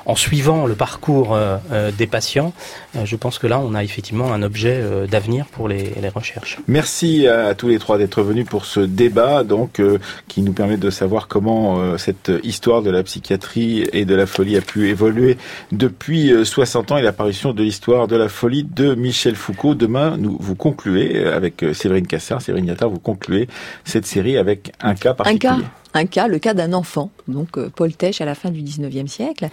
[0.04, 2.52] en suivant le parcours euh, euh, des patients,
[2.96, 6.59] euh, je pense que là, on a effectivement un objet d'avenir pour les, recherches.
[6.68, 9.82] Merci à, tous les trois d'être venus pour ce débat, donc
[10.28, 14.57] qui nous permet de savoir comment cette histoire de la psychiatrie et de la folie
[14.57, 15.36] a pu évoluer
[15.72, 19.74] depuis 60 ans et l'apparition de l'histoire de la folie de Michel Foucault.
[19.74, 23.48] Demain, nous vous concluez avec Séverine Cassard, Séverine Yattard, vous concluez
[23.84, 25.50] cette série avec un cas particulier.
[25.50, 25.66] Un cas
[25.97, 29.07] un cas, le cas d'un enfant, donc euh, Paul Tesch à la fin du 19e
[29.07, 29.49] siècle,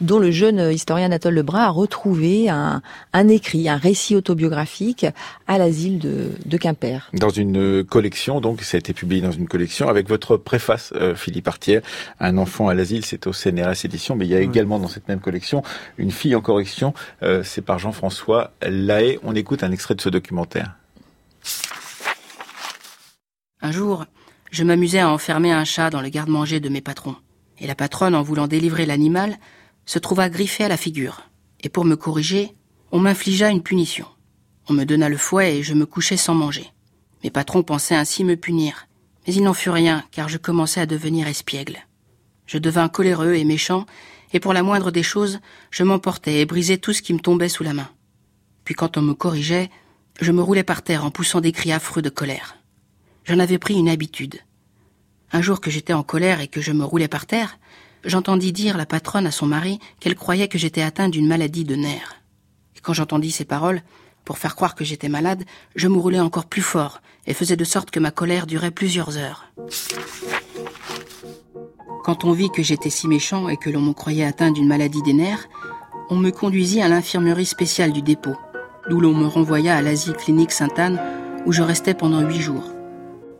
[0.00, 2.82] dont le jeune historien Anatole Lebrun a retrouvé un,
[3.12, 5.06] un écrit, un récit autobiographique
[5.46, 7.10] à l'asile de, de, Quimper.
[7.14, 11.14] Dans une collection, donc ça a été publié dans une collection avec votre préface, euh,
[11.14, 11.82] Philippe Artière,
[12.20, 15.08] Un enfant à l'asile, c'est au CNRS édition, mais il y a également dans cette
[15.08, 15.62] même collection
[15.98, 19.18] une fille en correction, euh, c'est par Jean-François Lahaye.
[19.22, 20.76] On écoute un extrait de ce documentaire.
[23.60, 24.04] Un jour,
[24.54, 27.16] je m'amusais à enfermer un chat dans le garde-manger de mes patrons.
[27.58, 29.36] Et la patronne, en voulant délivrer l'animal,
[29.84, 31.22] se trouva griffée à la figure.
[31.62, 32.54] Et pour me corriger,
[32.92, 34.06] on m'infligea une punition.
[34.68, 36.66] On me donna le fouet et je me couchai sans manger.
[37.24, 38.86] Mes patrons pensaient ainsi me punir.
[39.26, 41.78] Mais il n'en fut rien, car je commençais à devenir espiègle.
[42.46, 43.86] Je devins coléreux et méchant,
[44.32, 45.40] et pour la moindre des choses,
[45.72, 47.88] je m'emportais et brisais tout ce qui me tombait sous la main.
[48.64, 49.68] Puis quand on me corrigeait,
[50.20, 52.56] je me roulais par terre en poussant des cris affreux de colère.
[53.24, 54.40] J'en avais pris une habitude.
[55.32, 57.58] Un jour que j'étais en colère et que je me roulais par terre,
[58.04, 61.74] j'entendis dire la patronne à son mari qu'elle croyait que j'étais atteint d'une maladie de
[61.74, 62.16] nerfs.
[62.76, 63.82] Et quand j'entendis ces paroles,
[64.26, 65.44] pour faire croire que j'étais malade,
[65.74, 69.16] je me roulais encore plus fort et faisais de sorte que ma colère durait plusieurs
[69.16, 69.46] heures.
[72.04, 75.02] Quand on vit que j'étais si méchant et que l'on me croyait atteint d'une maladie
[75.02, 75.48] des nerfs,
[76.10, 78.36] on me conduisit à l'infirmerie spéciale du dépôt,
[78.90, 81.00] d'où l'on me renvoya à l'asile clinique Sainte-Anne,
[81.46, 82.73] où je restais pendant huit jours.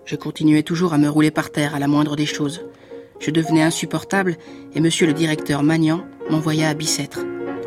[0.04, 2.66] Je continuais toujours à me rouler par terre à la moindre des choses.
[3.20, 4.36] Je devenais insupportable
[4.74, 7.20] et monsieur le directeur Magnan m'envoya à Bicêtre,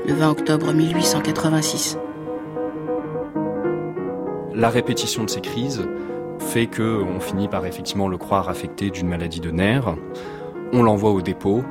[0.06, 1.98] le 20 octobre 1886.
[4.54, 5.88] La répétition de ces crises
[6.38, 9.96] fait que on finit par effectivement le croire affecté d'une maladie de nerfs.
[10.74, 11.64] On l'envoie au dépôt,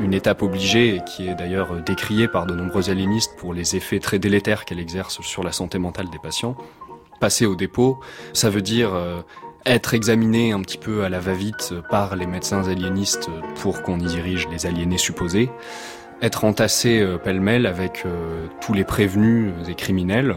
[0.00, 4.18] une étape obligée qui est d'ailleurs décriée par de nombreux aliénistes pour les effets très
[4.18, 6.56] délétères qu'elle exerce sur la santé mentale des patients.
[7.20, 7.98] Passer au dépôt,
[8.32, 9.20] ça veut dire euh,
[9.66, 14.06] être examiné un petit peu à la va-vite par les médecins aliénistes pour qu'on y
[14.06, 15.50] dirige les aliénés supposés,
[16.22, 20.36] être entassé euh, pêle-mêle avec euh, tous les prévenus et criminels.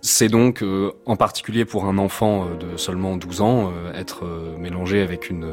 [0.00, 4.26] C'est donc, euh, en particulier pour un enfant de seulement 12 ans, être
[4.58, 5.46] mélangé avec une,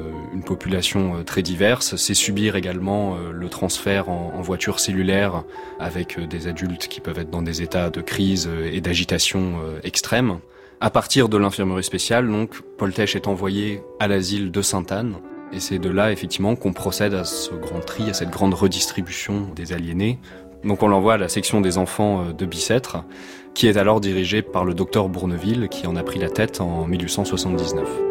[0.46, 1.96] population très diverse.
[1.96, 5.44] C'est subir également le transfert en, en, voiture cellulaire
[5.80, 9.54] avec des adultes qui peuvent être dans des états de crise et d'agitation
[9.84, 10.40] extrême.
[10.84, 15.18] À partir de l'infirmerie spéciale, donc, Paul Tesch est envoyé à l'asile de Sainte-Anne.
[15.54, 19.48] Et c'est de là, effectivement, qu'on procède à ce grand tri, à cette grande redistribution
[19.56, 20.18] des aliénés.
[20.64, 23.04] Donc on l'envoie à la section des enfants euh, de Bicêtre,
[23.54, 26.88] qui est alors dirigée par le docteur Bourneville, qui en a pris la tête en
[26.88, 28.11] 1879.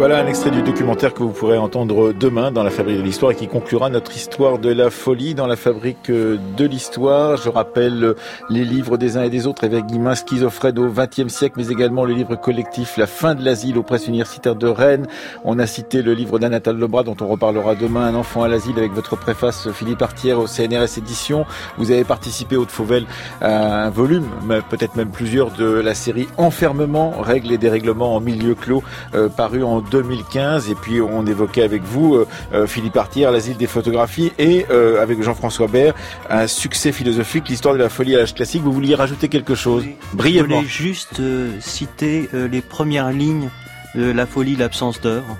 [0.00, 3.32] Voilà un extrait du documentaire que vous pourrez entendre demain dans la Fabrique de l'Histoire
[3.32, 7.36] et qui conclura notre histoire de la folie dans la Fabrique de l'Histoire.
[7.36, 8.14] Je rappelle
[8.48, 12.06] les livres des uns et des autres avec Guimin schizophrène au XXe siècle, mais également
[12.06, 15.06] le livre collectif La fin de l'asile aux presses universitaires de Rennes.
[15.44, 18.78] On a cité le livre d'Anatal Lebras dont on reparlera demain, Un enfant à l'asile
[18.78, 21.44] avec votre préface Philippe Artière au CNRS édition.
[21.76, 23.04] Vous avez participé au de Fauvel
[23.42, 24.24] à un volume,
[24.70, 28.82] peut-être même plusieurs de la série Enfermement, règles et dérèglements en milieu clos,
[29.14, 30.70] euh, paru en 2015.
[30.70, 35.02] Et puis on évoquait avec vous, euh, euh, Philippe Artière, l'asile des photographies et euh,
[35.02, 35.94] avec Jean-François Baird,
[36.28, 38.62] un succès philosophique, l'histoire de la folie à l'âge classique.
[38.62, 39.84] Vous vouliez rajouter quelque chose
[40.14, 40.48] Brièvement.
[40.48, 41.20] Je voulais juste
[41.60, 43.50] citer les premières lignes
[43.94, 45.36] de La folie, l'absence d'œuvre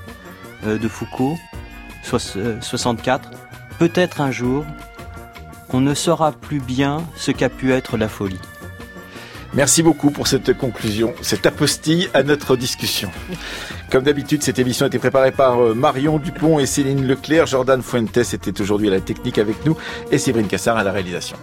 [0.64, 1.36] de Foucault,
[2.03, 3.30] 64.
[3.78, 4.64] Peut-être un jour,
[5.72, 8.40] on ne saura plus bien ce qu'a pu être la folie.
[9.53, 13.11] Merci beaucoup pour cette conclusion, cette apostille à notre discussion.
[13.90, 17.46] Comme d'habitude, cette émission a été préparée par euh, Marion Dupont et Céline Leclerc.
[17.46, 19.76] Jordan Fuentes était aujourd'hui à la technique avec nous
[20.12, 21.36] et Séverine Cassard à la réalisation.